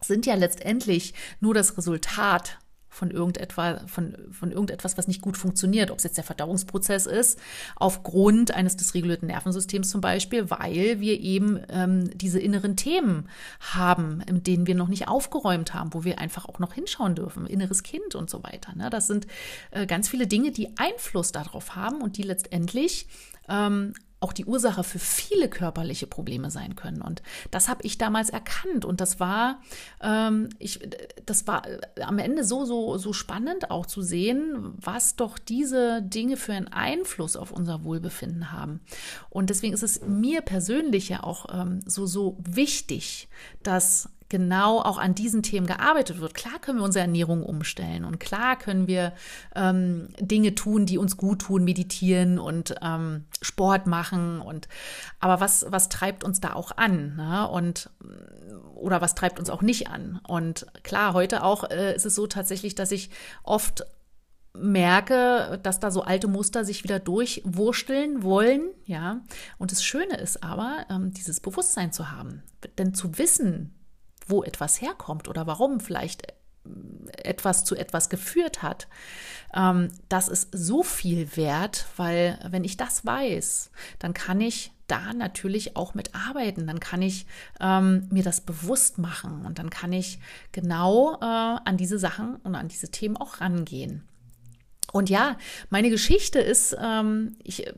sind 0.02 0.26
ja 0.26 0.36
letztendlich 0.36 1.14
nur 1.40 1.54
das 1.54 1.78
Resultat 1.78 2.60
von 2.96 3.12
irgendetwas, 3.12 3.82
von, 3.92 4.16
von 4.32 4.52
irgendetwas, 4.52 4.98
was 4.98 5.08
nicht 5.08 5.22
gut 5.22 5.38
funktioniert, 5.38 5.92
ob 5.92 5.98
es 5.98 6.06
jetzt 6.06 6.16
der 6.16 6.24
Verdauungsprozess 6.24 7.06
ist, 7.06 7.38
aufgrund 7.76 8.52
eines 8.52 8.78
dysregulierten 8.78 9.28
Nervensystems 9.28 9.90
zum 9.90 10.00
Beispiel, 10.00 10.50
weil 10.50 11.02
wir 11.02 11.20
eben 11.20 11.60
ähm, 11.70 12.10
diese 12.18 12.40
inneren 12.40 12.78
Themen 12.78 13.28
haben, 13.60 14.22
in 14.22 14.44
denen 14.44 14.66
wir 14.66 14.76
noch 14.76 14.88
nicht 14.88 15.10
aufgeräumt 15.10 15.74
haben, 15.74 15.94
wo 15.94 16.06
wir 16.06 16.20
einfach 16.20 16.46
auch 16.46 16.60
noch 16.60 16.74
hinschauen 16.74 17.16
dürfen, 17.16 17.46
inneres 17.46 17.84
Kind 17.84 18.16
und 18.16 18.30
so 18.30 18.44
weiter. 18.44 18.74
Ne? 18.76 18.90
Das 18.90 19.08
sind 19.08 19.28
äh, 19.72 19.86
ganz 19.86 20.08
viele 20.08 20.26
Dinge, 20.26 20.52
die 20.52 20.78
Einfluss 20.78 21.34
darauf 21.34 21.76
haben 21.76 22.02
und 22.02 22.16
die 22.16 22.24
letztendlich 22.24 23.08
ähm, 23.50 23.94
auch 24.26 24.34
die 24.34 24.46
Ursache 24.46 24.84
für 24.84 24.98
viele 24.98 25.48
körperliche 25.48 26.08
Probleme 26.08 26.50
sein 26.50 26.76
können. 26.76 27.04
Und 27.04 27.22
das 27.52 27.70
habe 27.70 27.84
ich 27.84 28.00
damals 28.00 28.32
erkannt. 28.32 28.84
Und 28.84 29.00
das 29.00 29.20
war, 29.20 29.62
ähm, 30.02 30.50
ich, 30.58 30.80
das 31.28 31.46
war 31.46 31.68
äh, 31.68 32.02
am 32.02 32.18
Ende 32.18 32.44
so, 32.44 32.66
so, 32.66 32.98
so 32.98 33.14
spannend 33.14 33.70
auch 33.70 33.86
zu 33.86 34.02
sehen, 34.02 34.74
was 34.78 35.16
doch 35.16 35.38
diese 35.38 36.02
Dinge 36.02 36.38
für 36.38 36.54
einen 36.54 36.70
Einfluss 36.70 37.36
auf 37.36 37.52
unser 37.52 37.84
Wohlbefinden 37.84 38.52
haben. 38.52 38.80
Und 39.30 39.52
deswegen 39.52 39.76
ist 39.76 39.84
es 39.84 40.02
mir 40.02 40.42
persönlich 40.42 41.10
ja 41.10 41.22
auch 41.22 41.46
ähm, 41.54 41.82
so, 41.86 42.08
so 42.08 42.36
wichtig, 42.40 43.30
dass 43.62 44.10
genau 44.30 44.80
auch 44.82 44.98
an 44.98 45.16
diesen 45.16 45.44
Themen 45.44 45.68
gearbeitet 45.68 46.20
wird. 46.20 46.34
Klar 46.34 46.60
können 46.60 46.80
wir 46.80 46.86
unsere 46.86 47.04
Ernährung 47.04 47.44
umstellen 47.44 48.06
und 48.06 48.20
klar 48.20 48.58
können 48.58 48.88
wir 48.88 49.14
ähm, 49.56 50.10
Dinge 50.20 50.56
tun, 50.56 50.86
die 50.86 50.98
uns 50.98 51.18
gut 51.18 51.44
tun, 51.44 51.64
meditieren 51.64 52.40
und 52.40 52.76
ähm, 52.82 53.26
Sport 53.42 53.88
machen 53.88 54.42
und 54.42 54.68
aber 55.20 55.40
was 55.40 55.66
was 55.70 55.90
treibt 55.90 56.24
uns 56.24 56.40
da 56.40 56.54
auch 56.54 56.76
an 56.78 57.16
ne? 57.16 57.48
und 57.48 57.90
oder 58.74 59.02
was 59.02 59.16
treibt 59.16 59.40
uns 59.40 59.50
auch 59.50 59.62
nicht 59.62 59.90
an 59.90 60.20
und 60.28 60.66
klar 60.84 61.14
heute 61.14 61.44
auch 61.44 61.70
äh, 61.70 61.96
ist 61.96 62.06
es 62.06 62.16
so 62.16 62.28
tatsächlich, 62.28 62.76
dass 62.76 62.92
ich 62.92 63.12
oft 63.44 63.86
merke, 64.58 65.60
dass 65.64 65.80
da 65.80 65.92
so 65.92 66.04
alte 66.04 66.28
Muster 66.28 66.66
sich 66.66 66.84
wieder 66.84 67.00
durchwursteln 67.00 68.24
wollen, 68.24 68.70
ja. 68.86 69.22
Und 69.58 69.72
das 69.72 69.84
Schöne 69.84 70.18
ist 70.18 70.44
aber, 70.44 70.86
ähm, 70.90 71.12
dieses 71.12 71.40
Bewusstsein 71.40 71.92
zu 71.92 72.12
haben, 72.12 72.44
denn 72.78 72.94
zu 72.94 73.18
wissen, 73.18 73.74
wo 74.28 74.44
etwas 74.44 74.82
herkommt 74.82 75.28
oder 75.28 75.48
warum 75.48 75.80
vielleicht 75.80 76.28
äh, 76.28 76.34
etwas 77.24 77.64
zu 77.64 77.76
etwas 77.76 78.10
geführt 78.10 78.62
hat, 78.64 78.88
ähm, 79.54 79.90
das 80.10 80.28
ist 80.28 80.50
so 80.52 80.84
viel 80.84 81.36
wert, 81.38 81.86
weil 81.98 82.40
wenn 82.50 82.64
ich 82.64 82.78
das 82.78 83.06
weiß, 83.06 83.72
dann 84.00 84.14
kann 84.14 84.42
ich 84.42 84.72
da 84.88 85.14
natürlich 85.14 85.76
auch 85.76 85.94
mit 85.94 86.14
arbeiten, 86.14 86.68
dann 86.68 86.80
kann 86.80 87.02
ich 87.02 87.26
ähm, 87.60 88.08
mir 88.12 88.24
das 88.24 88.42
bewusst 88.42 88.98
machen 88.98 89.46
und 89.46 89.58
dann 89.60 89.70
kann 89.70 89.92
ich 89.94 90.20
genau 90.52 91.16
äh, 91.16 91.26
an 91.26 91.78
diese 91.78 91.98
Sachen 91.98 92.36
und 92.38 92.56
an 92.56 92.68
diese 92.68 92.90
Themen 92.90 93.18
auch 93.18 93.42
rangehen. 93.42 94.08
Und 94.96 95.10
ja, 95.10 95.38
meine 95.70 95.90
Geschichte 95.90 96.40
ist, 96.40 96.74
ähm, 96.82 97.36
ich 97.44 97.68
äh, 97.68 97.74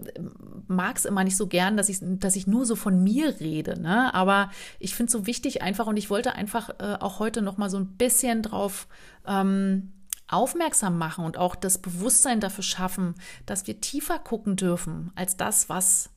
mag 0.68 0.98
es 0.98 1.06
immer 1.06 1.24
nicht 1.24 1.36
so 1.36 1.48
gern, 1.48 1.76
dass 1.76 1.90
ich, 1.90 1.98
dass 2.00 2.36
ich 2.36 2.46
nur 2.46 2.64
so 2.68 2.76
von 2.76 3.04
mir 3.04 3.40
rede, 3.40 3.82
ne? 3.82 4.14
aber 4.14 4.52
ich 4.78 4.94
finde 4.94 5.08
es 5.08 5.14
so 5.14 5.26
wichtig 5.26 5.64
einfach 5.64 5.88
und 5.88 5.98
ich 5.98 6.12
wollte 6.12 6.36
einfach 6.36 6.70
äh, 6.78 6.96
auch 7.00 7.18
heute 7.18 7.42
noch 7.42 7.58
mal 7.58 7.72
so 7.72 7.78
ein 7.78 7.98
bisschen 7.98 8.44
drauf 8.44 8.88
ähm, 9.26 9.94
aufmerksam 10.28 11.00
machen 11.00 11.26
und 11.26 11.40
auch 11.40 11.56
das 11.56 11.80
Bewusstsein 11.80 12.40
dafür 12.40 12.64
schaffen, 12.64 13.16
dass 13.48 13.66
wir 13.66 13.82
tiefer 13.82 14.20
gucken 14.20 14.56
dürfen 14.56 15.12
als 15.16 15.38
das, 15.38 15.70
was 15.70 16.12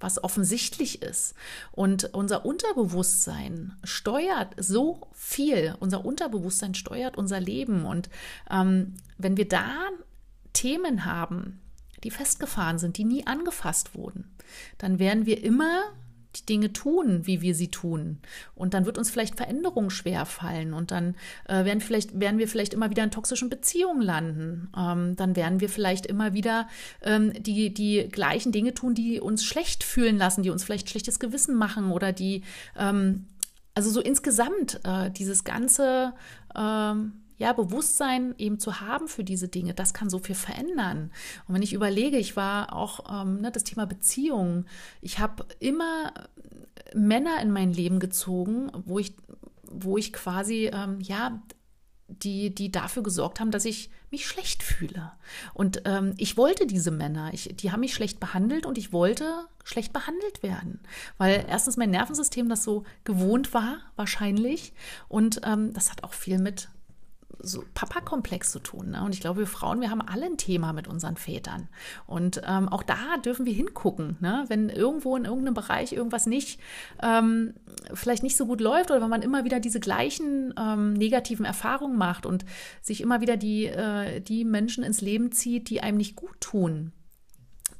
was 0.00 0.22
offensichtlich 0.22 1.02
ist. 1.02 1.34
Und 1.72 2.14
unser 2.14 2.44
Unterbewusstsein 2.44 3.76
steuert 3.84 4.54
so 4.56 5.08
viel. 5.12 5.74
Unser 5.80 6.04
Unterbewusstsein 6.04 6.74
steuert 6.74 7.16
unser 7.18 7.40
Leben. 7.40 7.84
Und 7.84 8.08
ähm, 8.50 8.94
wenn 9.18 9.36
wir 9.36 9.48
da 9.48 9.88
Themen 10.52 11.04
haben, 11.04 11.60
die 12.04 12.10
festgefahren 12.10 12.78
sind, 12.78 12.98
die 12.98 13.04
nie 13.04 13.26
angefasst 13.26 13.94
wurden, 13.94 14.30
dann 14.78 14.98
werden 14.98 15.26
wir 15.26 15.42
immer 15.42 15.82
die 16.36 16.46
Dinge 16.46 16.72
tun, 16.72 17.26
wie 17.26 17.40
wir 17.40 17.54
sie 17.54 17.68
tun. 17.68 18.18
Und 18.54 18.74
dann 18.74 18.86
wird 18.86 18.98
uns 18.98 19.10
vielleicht 19.10 19.36
Veränderung 19.36 19.90
schwer 19.90 20.24
fallen 20.26 20.72
und 20.72 20.90
dann 20.90 21.14
äh, 21.46 21.64
werden, 21.64 21.80
vielleicht, 21.80 22.18
werden 22.18 22.38
wir 22.38 22.48
vielleicht 22.48 22.74
immer 22.74 22.90
wieder 22.90 23.04
in 23.04 23.10
toxischen 23.10 23.50
Beziehungen 23.50 24.02
landen. 24.02 24.68
Ähm, 24.76 25.16
dann 25.16 25.36
werden 25.36 25.60
wir 25.60 25.68
vielleicht 25.68 26.06
immer 26.06 26.34
wieder 26.34 26.68
ähm, 27.02 27.32
die, 27.42 27.72
die 27.72 28.08
gleichen 28.10 28.52
Dinge 28.52 28.74
tun, 28.74 28.94
die 28.94 29.20
uns 29.20 29.44
schlecht 29.44 29.84
fühlen 29.84 30.18
lassen, 30.18 30.42
die 30.42 30.50
uns 30.50 30.64
vielleicht 30.64 30.88
schlechtes 30.88 31.18
Gewissen 31.18 31.54
machen 31.54 31.92
oder 31.92 32.12
die, 32.12 32.42
ähm, 32.78 33.26
also 33.74 33.90
so 33.90 34.00
insgesamt 34.00 34.80
äh, 34.84 35.10
dieses 35.10 35.44
ganze, 35.44 36.14
ähm, 36.56 37.12
ja, 37.42 37.52
Bewusstsein 37.52 38.36
eben 38.38 38.60
zu 38.60 38.80
haben 38.80 39.08
für 39.08 39.24
diese 39.24 39.48
Dinge, 39.48 39.74
das 39.74 39.94
kann 39.94 40.08
so 40.08 40.20
viel 40.20 40.36
verändern. 40.36 41.10
Und 41.48 41.56
wenn 41.56 41.62
ich 41.62 41.72
überlege, 41.72 42.16
ich 42.16 42.36
war 42.36 42.72
auch 42.72 43.22
ähm, 43.22 43.40
ne, 43.40 43.50
das 43.50 43.64
Thema 43.64 43.84
Beziehungen, 43.84 44.66
ich 45.00 45.18
habe 45.18 45.44
immer 45.58 46.14
Männer 46.94 47.42
in 47.42 47.50
mein 47.50 47.72
Leben 47.72 47.98
gezogen, 47.98 48.70
wo 48.86 49.00
ich, 49.00 49.16
wo 49.64 49.98
ich 49.98 50.12
quasi, 50.12 50.70
ähm, 50.72 51.00
ja, 51.00 51.42
die, 52.06 52.54
die 52.54 52.70
dafür 52.70 53.02
gesorgt 53.02 53.40
haben, 53.40 53.50
dass 53.50 53.64
ich 53.64 53.90
mich 54.12 54.24
schlecht 54.24 54.62
fühle. 54.62 55.10
Und 55.52 55.82
ähm, 55.84 56.14
ich 56.18 56.36
wollte 56.36 56.68
diese 56.68 56.92
Männer, 56.92 57.34
ich, 57.34 57.56
die 57.56 57.72
haben 57.72 57.80
mich 57.80 57.94
schlecht 57.94 58.20
behandelt 58.20 58.66
und 58.66 58.78
ich 58.78 58.92
wollte 58.92 59.48
schlecht 59.64 59.92
behandelt 59.92 60.44
werden. 60.44 60.78
Weil 61.18 61.44
erstens 61.48 61.76
mein 61.76 61.90
Nervensystem 61.90 62.48
das 62.48 62.62
so 62.62 62.84
gewohnt 63.02 63.52
war, 63.52 63.78
wahrscheinlich. 63.96 64.74
Und 65.08 65.40
ähm, 65.44 65.72
das 65.72 65.90
hat 65.90 66.04
auch 66.04 66.12
viel 66.12 66.38
mit 66.38 66.68
so 67.42 67.64
Papa-Komplex 67.74 68.50
zu 68.52 68.60
tun. 68.60 68.90
Ne? 68.90 69.02
Und 69.04 69.14
ich 69.14 69.20
glaube, 69.20 69.40
wir 69.40 69.46
Frauen, 69.46 69.80
wir 69.80 69.90
haben 69.90 70.00
alle 70.00 70.26
ein 70.26 70.36
Thema 70.36 70.72
mit 70.72 70.88
unseren 70.88 71.16
Vätern. 71.16 71.68
Und 72.06 72.42
ähm, 72.46 72.68
auch 72.68 72.82
da 72.82 73.16
dürfen 73.24 73.46
wir 73.46 73.52
hingucken. 73.52 74.16
Ne? 74.20 74.44
Wenn 74.48 74.68
irgendwo 74.68 75.16
in 75.16 75.24
irgendeinem 75.24 75.54
Bereich 75.54 75.92
irgendwas 75.92 76.26
nicht, 76.26 76.60
ähm, 77.02 77.54
vielleicht 77.92 78.22
nicht 78.22 78.36
so 78.36 78.46
gut 78.46 78.60
läuft 78.60 78.90
oder 78.90 79.02
wenn 79.02 79.10
man 79.10 79.22
immer 79.22 79.44
wieder 79.44 79.60
diese 79.60 79.80
gleichen 79.80 80.54
ähm, 80.58 80.94
negativen 80.94 81.44
Erfahrungen 81.44 81.96
macht 81.96 82.26
und 82.26 82.44
sich 82.80 83.00
immer 83.00 83.20
wieder 83.20 83.36
die, 83.36 83.66
äh, 83.66 84.20
die 84.20 84.44
Menschen 84.44 84.84
ins 84.84 85.00
Leben 85.00 85.32
zieht, 85.32 85.68
die 85.70 85.80
einem 85.80 85.98
nicht 85.98 86.16
gut 86.16 86.40
tun 86.40 86.92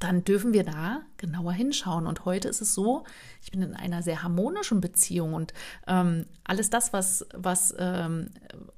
dann 0.03 0.25
dürfen 0.25 0.51
wir 0.51 0.65
da 0.65 1.01
genauer 1.15 1.53
hinschauen. 1.53 2.07
Und 2.07 2.25
heute 2.25 2.49
ist 2.49 2.59
es 2.59 2.73
so, 2.73 3.05
ich 3.41 3.51
bin 3.51 3.61
in 3.61 3.73
einer 3.73 4.03
sehr 4.03 4.21
harmonischen 4.21 4.81
Beziehung 4.81 5.33
und 5.33 5.53
ähm, 5.87 6.25
alles 6.43 6.69
das, 6.69 6.91
was, 6.91 7.25
was, 7.33 7.73
ähm, 7.79 8.29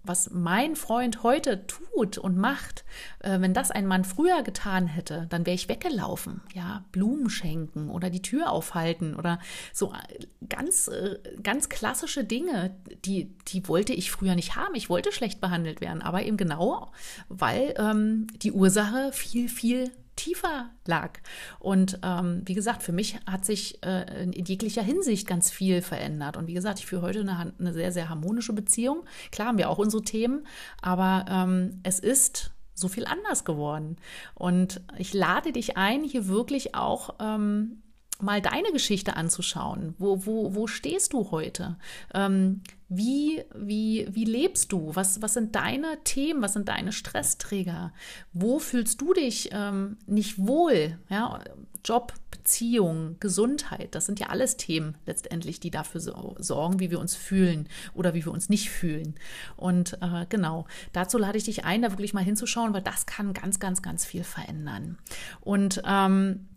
was 0.03 0.29
mein 0.29 0.75
Freund 0.75 1.23
heute 1.23 1.65
tut 1.65 2.19
und 2.19 2.37
macht, 2.37 2.85
äh, 3.19 3.39
wenn 3.41 3.55
das 3.55 3.71
ein 3.71 3.87
Mann 3.87 4.05
früher 4.05 4.43
getan 4.43 4.85
hätte, 4.85 5.25
dann 5.31 5.47
wäre 5.47 5.55
ich 5.55 5.67
weggelaufen. 5.67 6.41
Ja, 6.53 6.85
Blumen 6.91 7.31
schenken 7.31 7.89
oder 7.89 8.11
die 8.11 8.21
Tür 8.21 8.51
aufhalten 8.51 9.15
oder 9.15 9.39
so 9.73 9.93
äh, 9.93 10.27
ganz, 10.47 10.87
äh, 10.89 11.17
ganz 11.41 11.69
klassische 11.69 12.23
Dinge, 12.23 12.75
die, 13.03 13.35
die 13.47 13.67
wollte 13.67 13.93
ich 13.93 14.11
früher 14.11 14.35
nicht 14.35 14.55
haben. 14.55 14.75
Ich 14.75 14.91
wollte 14.91 15.11
schlecht 15.11 15.41
behandelt 15.41 15.81
werden, 15.81 16.03
aber 16.03 16.21
eben 16.21 16.37
genau, 16.37 16.91
weil 17.29 17.73
ähm, 17.79 18.27
die 18.43 18.51
Ursache 18.51 19.11
viel, 19.11 19.49
viel 19.49 19.89
tiefer 20.15 20.69
lag. 20.85 21.19
Und 21.59 21.99
ähm, 22.03 22.41
wie 22.45 22.53
gesagt, 22.53 22.83
für 22.83 22.91
mich 22.91 23.19
hat 23.29 23.45
sich 23.45 23.83
äh, 23.83 24.23
in 24.23 24.45
jeglicher 24.45 24.81
Hinsicht 24.81 25.27
ganz 25.27 25.51
viel 25.51 25.81
verändert. 25.81 26.37
Und 26.37 26.47
wie 26.47 26.53
gesagt, 26.53 26.79
ich 26.79 26.85
führe 26.85 27.01
heute 27.01 27.21
eine, 27.21 27.53
eine 27.59 27.73
sehr, 27.73 27.91
sehr 27.91 28.09
harmonische 28.09 28.53
Beziehung. 28.53 29.03
Klar 29.31 29.49
haben 29.49 29.57
wir 29.57 29.69
auch 29.69 29.77
unsere 29.77 30.03
Themen, 30.03 30.45
aber 30.81 31.25
ähm, 31.29 31.79
es 31.83 31.99
ist 31.99 32.51
so 32.73 32.87
viel 32.87 33.05
anders 33.05 33.45
geworden. 33.45 33.97
Und 34.33 34.81
ich 34.97 35.13
lade 35.13 35.51
dich 35.51 35.77
ein, 35.77 36.03
hier 36.03 36.27
wirklich 36.27 36.75
auch 36.75 37.15
ähm, 37.19 37.81
mal 38.21 38.41
deine 38.41 38.71
Geschichte 38.71 39.15
anzuschauen. 39.15 39.95
Wo, 39.97 40.25
wo, 40.25 40.55
wo 40.55 40.67
stehst 40.67 41.13
du 41.13 41.31
heute? 41.31 41.77
Ähm, 42.13 42.61
wie, 42.87 43.43
wie, 43.55 44.07
wie 44.11 44.25
lebst 44.25 44.71
du? 44.71 44.91
Was, 44.93 45.21
was 45.21 45.33
sind 45.33 45.55
deine 45.55 45.97
Themen? 46.03 46.41
Was 46.41 46.53
sind 46.53 46.69
deine 46.69 46.91
Stressträger? 46.91 47.93
Wo 48.33 48.59
fühlst 48.59 49.01
du 49.01 49.13
dich 49.13 49.49
ähm, 49.51 49.97
nicht 50.05 50.37
wohl? 50.37 50.99
Ja, 51.09 51.39
Job, 51.83 52.13
Beziehung, 52.31 53.17
Gesundheit, 53.19 53.93
das 53.95 54.05
sind 54.05 54.19
ja 54.19 54.27
alles 54.27 54.57
Themen 54.57 54.97
letztendlich, 55.05 55.59
die 55.59 55.71
dafür 55.71 56.01
so, 56.01 56.35
sorgen, 56.39 56.79
wie 56.79 56.91
wir 56.91 56.99
uns 56.99 57.15
fühlen 57.15 57.67
oder 57.93 58.13
wie 58.13 58.25
wir 58.25 58.31
uns 58.31 58.49
nicht 58.49 58.69
fühlen. 58.69 59.15
Und 59.55 59.97
äh, 60.01 60.25
genau, 60.29 60.65
dazu 60.93 61.17
lade 61.17 61.37
ich 61.37 61.43
dich 61.43 61.65
ein, 61.65 61.81
da 61.81 61.91
wirklich 61.91 62.13
mal 62.13 62.23
hinzuschauen, 62.23 62.73
weil 62.73 62.81
das 62.81 63.05
kann 63.05 63.33
ganz, 63.33 63.59
ganz, 63.59 63.81
ganz 63.81 64.05
viel 64.05 64.23
verändern. 64.23 64.97
Und 65.41 65.81
ähm, 65.85 66.47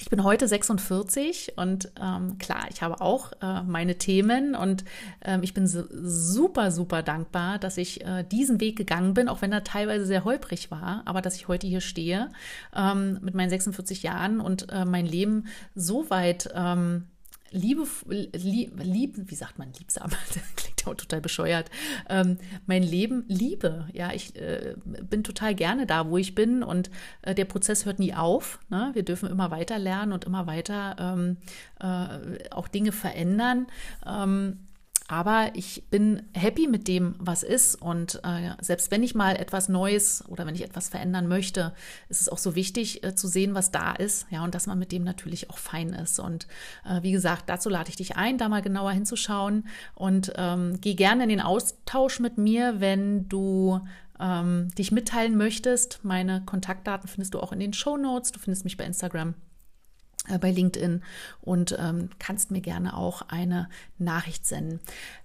ich 0.00 0.08
bin 0.08 0.24
heute 0.24 0.48
46 0.48 1.54
und 1.56 1.92
ähm, 2.00 2.38
klar, 2.38 2.66
ich 2.70 2.82
habe 2.82 3.00
auch 3.00 3.32
äh, 3.42 3.62
meine 3.62 3.96
Themen 3.96 4.54
und 4.54 4.84
ähm, 5.22 5.42
ich 5.42 5.52
bin 5.52 5.66
so, 5.66 5.84
super, 5.90 6.70
super 6.70 7.02
dankbar, 7.02 7.58
dass 7.58 7.76
ich 7.76 8.04
äh, 8.04 8.24
diesen 8.24 8.60
Weg 8.60 8.76
gegangen 8.76 9.12
bin, 9.12 9.28
auch 9.28 9.42
wenn 9.42 9.52
er 9.52 9.62
teilweise 9.62 10.06
sehr 10.06 10.24
holprig 10.24 10.70
war, 10.70 11.02
aber 11.04 11.20
dass 11.20 11.36
ich 11.36 11.48
heute 11.48 11.66
hier 11.66 11.82
stehe 11.82 12.30
ähm, 12.74 13.18
mit 13.20 13.34
meinen 13.34 13.50
46 13.50 14.02
Jahren 14.02 14.40
und 14.40 14.70
äh, 14.72 14.86
mein 14.86 15.06
Leben 15.06 15.46
so 15.74 16.08
weit 16.08 16.48
ähm, 16.54 17.04
liebe, 17.50 17.86
lieb, 18.08 19.14
wie 19.16 19.34
sagt 19.34 19.58
man, 19.58 19.72
liebsam, 19.78 20.10
klingt 20.56 20.84
ja 20.86 20.94
total 20.94 21.20
bescheuert, 21.20 21.70
ähm, 22.08 22.38
mein 22.66 22.82
Leben 22.82 23.24
liebe. 23.28 23.88
Ja, 23.92 24.12
ich 24.12 24.36
äh, 24.36 24.74
bin 24.84 25.24
total 25.24 25.54
gerne 25.54 25.86
da, 25.86 26.08
wo 26.08 26.16
ich 26.16 26.34
bin 26.34 26.62
und 26.62 26.90
äh, 27.22 27.34
der 27.34 27.44
Prozess 27.44 27.84
hört 27.84 27.98
nie 27.98 28.14
auf. 28.14 28.60
Ne? 28.68 28.90
Wir 28.94 29.02
dürfen 29.02 29.28
immer 29.28 29.50
weiter 29.50 29.78
lernen 29.78 30.12
und 30.12 30.24
immer 30.24 30.46
weiter 30.46 30.96
ähm, 30.98 31.36
äh, 31.80 32.48
auch 32.50 32.68
Dinge 32.68 32.92
verändern. 32.92 33.66
Ähm, 34.06 34.60
aber 35.10 35.50
ich 35.54 35.82
bin 35.90 36.22
happy 36.34 36.68
mit 36.68 36.86
dem, 36.86 37.16
was 37.18 37.42
ist. 37.42 37.74
Und 37.74 38.20
äh, 38.22 38.52
selbst 38.60 38.92
wenn 38.92 39.02
ich 39.02 39.16
mal 39.16 39.34
etwas 39.34 39.68
Neues 39.68 40.24
oder 40.28 40.46
wenn 40.46 40.54
ich 40.54 40.62
etwas 40.62 40.88
verändern 40.88 41.26
möchte, 41.26 41.74
ist 42.08 42.20
es 42.20 42.28
auch 42.28 42.38
so 42.38 42.54
wichtig 42.54 43.02
äh, 43.02 43.16
zu 43.16 43.26
sehen, 43.26 43.56
was 43.56 43.72
da 43.72 43.90
ist. 43.90 44.28
Ja, 44.30 44.44
und 44.44 44.54
dass 44.54 44.68
man 44.68 44.78
mit 44.78 44.92
dem 44.92 45.02
natürlich 45.02 45.50
auch 45.50 45.58
fein 45.58 45.88
ist. 45.88 46.20
Und 46.20 46.46
äh, 46.88 47.02
wie 47.02 47.10
gesagt, 47.10 47.48
dazu 47.48 47.68
lade 47.68 47.90
ich 47.90 47.96
dich 47.96 48.16
ein, 48.16 48.38
da 48.38 48.48
mal 48.48 48.62
genauer 48.62 48.92
hinzuschauen. 48.92 49.66
Und 49.96 50.32
ähm, 50.36 50.80
geh 50.80 50.94
gerne 50.94 51.24
in 51.24 51.28
den 51.28 51.40
Austausch 51.40 52.20
mit 52.20 52.38
mir, 52.38 52.78
wenn 52.78 53.28
du 53.28 53.80
ähm, 54.20 54.68
dich 54.78 54.92
mitteilen 54.92 55.36
möchtest. 55.36 56.04
Meine 56.04 56.44
Kontaktdaten 56.46 57.08
findest 57.08 57.34
du 57.34 57.40
auch 57.40 57.50
in 57.50 57.58
den 57.58 57.72
Show 57.72 57.96
Notes. 57.96 58.30
Du 58.30 58.38
findest 58.38 58.62
mich 58.62 58.76
bei 58.76 58.84
Instagram 58.84 59.34
bei 60.38 60.50
LinkedIn 60.50 61.02
und 61.40 61.76
ähm, 61.78 62.10
kannst 62.18 62.50
mir 62.50 62.60
gerne 62.60 62.96
auch 62.96 63.22
eine 63.28 63.68
Nachricht 63.98 64.46
senden. 64.46 64.80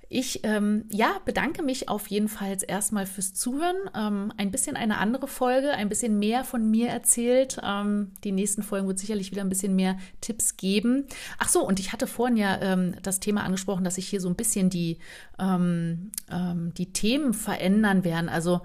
Ich 0.07 0.41
ähm, 0.43 0.85
ja, 0.91 1.19
bedanke 1.25 1.63
mich 1.63 1.89
auf 1.89 2.07
jeden 2.07 2.29
Fall 2.29 2.57
erstmal 2.67 3.05
fürs 3.05 3.33
Zuhören. 3.33 3.75
Ähm, 3.95 4.31
ein 4.37 4.51
bisschen 4.51 4.75
eine 4.75 4.99
andere 4.99 5.27
Folge, 5.27 5.71
ein 5.71 5.89
bisschen 5.89 6.19
mehr 6.19 6.43
von 6.43 6.69
mir 6.69 6.89
erzählt. 6.89 7.57
Ähm, 7.63 8.11
die 8.23 8.31
nächsten 8.31 8.61
Folgen 8.61 8.87
wird 8.87 8.99
sicherlich 8.99 9.31
wieder 9.31 9.41
ein 9.41 9.49
bisschen 9.49 9.75
mehr 9.75 9.97
Tipps 10.21 10.57
geben. 10.57 11.05
Ach 11.39 11.49
so, 11.49 11.65
und 11.65 11.79
ich 11.79 11.91
hatte 11.91 12.07
vorhin 12.07 12.37
ja 12.37 12.61
ähm, 12.61 12.95
das 13.01 13.19
Thema 13.19 13.43
angesprochen, 13.43 13.83
dass 13.83 13.95
sich 13.95 14.07
hier 14.07 14.21
so 14.21 14.29
ein 14.29 14.35
bisschen 14.35 14.69
die, 14.69 14.99
ähm, 15.39 16.11
ähm, 16.31 16.73
die 16.75 16.93
Themen 16.93 17.33
verändern 17.33 18.03
werden. 18.03 18.29
Also 18.29 18.61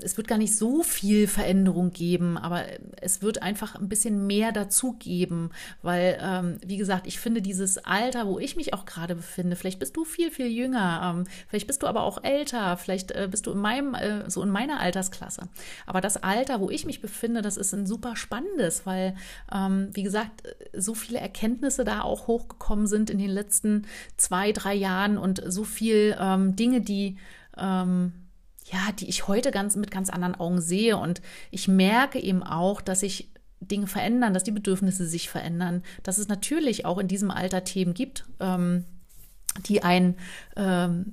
es 0.00 0.16
wird 0.16 0.28
gar 0.28 0.38
nicht 0.38 0.56
so 0.56 0.82
viel 0.82 1.26
Veränderung 1.26 1.92
geben, 1.92 2.38
aber 2.38 2.64
es 3.00 3.22
wird 3.22 3.42
einfach 3.42 3.74
ein 3.74 3.88
bisschen 3.88 4.26
mehr 4.26 4.52
dazu 4.52 4.92
geben, 4.94 5.50
weil, 5.82 6.18
ähm, 6.20 6.58
wie 6.64 6.76
gesagt, 6.76 7.06
ich 7.06 7.18
finde 7.18 7.42
dieses 7.42 7.78
Alter, 7.78 8.26
wo 8.26 8.38
ich 8.38 8.56
mich 8.56 8.74
auch 8.74 8.84
gerade 8.84 9.14
befinde, 9.14 9.56
vielleicht 9.56 9.78
bist 9.78 9.96
du 9.96 10.04
viel, 10.04 10.30
viel 10.30 10.46
jünger, 10.46 11.14
ähm, 11.14 11.24
vielleicht 11.48 11.66
bist 11.66 11.82
du 11.82 11.86
aber 11.86 12.02
auch 12.02 12.22
älter, 12.24 12.76
vielleicht 12.76 13.12
äh, 13.12 13.28
bist 13.30 13.46
du 13.46 13.52
in 13.52 13.58
meinem, 13.58 13.94
äh, 13.94 14.28
so 14.30 14.42
in 14.42 14.50
meiner 14.50 14.80
Altersklasse. 14.80 15.48
Aber 15.86 16.00
das 16.00 16.22
Alter, 16.22 16.60
wo 16.60 16.70
ich 16.70 16.86
mich 16.86 17.00
befinde, 17.00 17.42
das 17.42 17.56
ist 17.56 17.72
ein 17.74 17.86
super 17.86 18.16
spannendes, 18.16 18.86
weil, 18.86 19.14
ähm, 19.52 19.90
wie 19.92 20.02
gesagt, 20.02 20.42
so 20.72 20.94
viele 20.94 21.18
Erkenntnisse 21.18 21.84
da 21.84 22.02
auch 22.02 22.26
hochgekommen 22.26 22.86
sind 22.86 23.10
in 23.10 23.18
den 23.18 23.30
letzten 23.30 23.86
zwei, 24.16 24.52
drei 24.52 24.74
Jahren 24.74 25.18
und 25.18 25.42
so 25.46 25.64
viel 25.64 26.16
ähm, 26.18 26.56
Dinge, 26.56 26.80
die 26.80 27.16
ähm, 27.56 28.12
ja, 28.64 28.92
die 28.98 29.08
ich 29.08 29.28
heute 29.28 29.50
ganz 29.50 29.76
mit 29.76 29.90
ganz 29.90 30.10
anderen 30.10 30.34
Augen 30.34 30.60
sehe. 30.60 30.96
Und 30.96 31.20
ich 31.50 31.68
merke 31.68 32.20
eben 32.20 32.42
auch, 32.42 32.80
dass 32.80 33.00
sich 33.00 33.30
Dinge 33.60 33.86
verändern, 33.86 34.34
dass 34.34 34.44
die 34.44 34.50
Bedürfnisse 34.50 35.06
sich 35.06 35.28
verändern, 35.28 35.82
dass 36.02 36.18
es 36.18 36.28
natürlich 36.28 36.84
auch 36.84 36.98
in 36.98 37.08
diesem 37.08 37.30
Alter 37.30 37.64
Themen 37.64 37.94
gibt, 37.94 38.24
ähm, 38.40 38.84
die 39.66 39.82
einen, 39.82 40.16
ähm, 40.56 41.12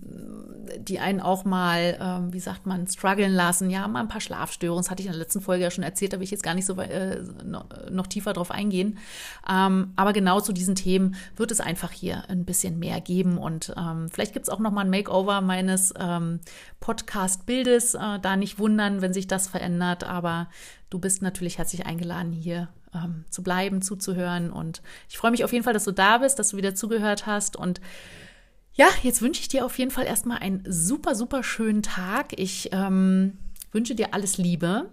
die 0.80 1.00
einen 1.00 1.20
auch 1.20 1.46
mal, 1.46 1.98
ähm, 2.00 2.34
wie 2.34 2.40
sagt 2.40 2.66
man, 2.66 2.88
strugglen 2.88 3.34
lassen. 3.34 3.70
Ja, 3.70 3.88
mal 3.88 4.00
ein 4.00 4.08
paar 4.08 4.22
Schlafstörungen. 4.22 4.84
Das 4.84 4.90
hatte 4.90 5.02
ich 5.02 5.08
in 5.08 5.12
der 5.12 5.20
letzten 5.20 5.42
Folge 5.42 5.64
ja 5.64 5.72
schon 5.72 5.84
erzählt, 5.84 6.14
da 6.14 6.18
will 6.18 6.24
ich 6.24 6.32
jetzt 6.32 6.44
gar 6.44 6.54
nicht 6.54 6.66
so 6.66 6.80
äh, 6.80 7.22
noch, 7.44 8.08
tiefer 8.08 8.34
drauf 8.34 8.52
eingehen. 8.52 8.98
Ähm, 9.50 9.92
aber 9.96 10.14
genau 10.14 10.40
zu 10.40 10.54
diesen 10.54 10.76
Themen 10.76 11.16
wird 11.36 11.52
es 11.52 11.60
einfach 11.60 11.92
hier 11.92 12.30
ein 12.30 12.46
bisschen 12.46 12.80
mehr 12.80 13.02
geben. 13.02 13.38
Und 13.38 13.74
ähm, 13.78 14.10
vielleicht 14.10 14.34
gibt 14.34 14.48
es 14.48 14.50
auch 14.50 14.60
noch 14.60 14.72
mal 14.72 14.82
ein 14.82 14.90
Makeover 14.90 15.42
meines 15.42 15.94
ähm, 16.00 16.40
Podcast-Bildes. 16.80 17.96
Äh, 17.96 18.20
da 18.22 18.36
nicht 18.38 18.58
wundern, 18.58 19.02
wenn 19.02 19.14
sich 19.14 19.28
das 19.28 19.48
verändert. 19.48 20.06
Aber 20.06 20.48
du 20.90 21.00
bist 21.00 21.22
natürlich 21.22 21.58
herzlich 21.58 21.86
eingeladen, 21.86 22.32
hier 22.32 22.70
ähm, 22.94 23.26
zu 23.30 23.44
bleiben, 23.44 23.82
zuzuhören. 23.82 24.52
Und 24.52 24.82
ich 25.10 25.18
freue 25.18 25.32
mich 25.32 25.44
auf 25.44 25.52
jeden 25.52 25.64
Fall, 25.64 25.74
dass 25.74 25.84
du 25.84 25.92
da 25.92 26.20
bist, 26.20 26.40
dass 26.40 26.50
du 26.50 26.58
wieder 26.58 26.76
zugehört 26.76 27.26
hast. 27.26 27.56
Und 27.56 27.82
ja, 28.80 28.88
jetzt 29.04 29.22
wünsche 29.22 29.42
ich 29.42 29.50
dir 29.50 29.66
auf 29.66 29.78
jeden 29.78 29.92
Fall 29.92 30.06
erstmal 30.06 30.38
einen 30.38 30.64
super, 30.66 31.14
super 31.14 31.44
schönen 31.44 31.84
Tag. 31.84 32.28
Ich 32.40 32.70
ähm, 32.72 33.38
wünsche 33.74 33.94
dir 33.94 34.14
alles 34.14 34.38
Liebe. 34.38 34.90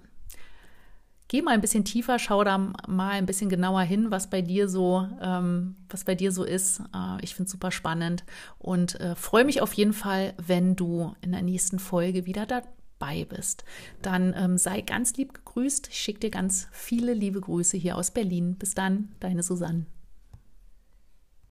Geh 1.29 1.41
mal 1.41 1.53
ein 1.53 1.61
bisschen 1.61 1.85
tiefer, 1.85 2.19
schau 2.19 2.43
da 2.43 2.59
mal 2.59 3.13
ein 3.13 3.27
bisschen 3.27 3.49
genauer 3.49 3.83
hin, 3.83 4.11
was 4.11 4.29
bei 4.29 4.43
dir 4.43 4.69
so, 4.69 5.07
ähm, 5.23 5.77
was 5.89 6.03
bei 6.03 6.17
dir 6.17 6.33
so 6.33 6.43
ist. 6.43 6.81
Äh, 6.93 7.23
ich 7.23 7.37
finde 7.37 7.47
es 7.47 7.53
super 7.53 7.71
spannend 7.71 8.25
und 8.59 8.99
äh, 8.99 9.15
freue 9.15 9.45
mich 9.45 9.63
auf 9.63 9.73
jeden 9.75 9.93
Fall, 9.93 10.35
wenn 10.45 10.75
du 10.75 11.15
in 11.21 11.31
der 11.31 11.43
nächsten 11.43 11.79
Folge 11.79 12.27
wieder 12.27 12.45
dabei 12.45 13.25
bist. 13.25 13.63
Dann 14.03 14.35
ähm, 14.37 14.59
sei 14.59 14.81
ganz 14.81 15.15
lieb 15.15 15.33
gegrüßt. 15.33 15.91
Ich 15.93 15.99
schicke 15.99 16.19
dir 16.19 16.31
ganz 16.31 16.67
viele 16.73 17.15
liebe 17.15 17.41
Grüße 17.41 17.77
hier 17.77 17.97
aus 17.97 18.11
Berlin. 18.11 18.57
Bis 18.57 18.75
dann, 18.75 19.11
deine 19.21 19.45
Susanne. 19.45 19.87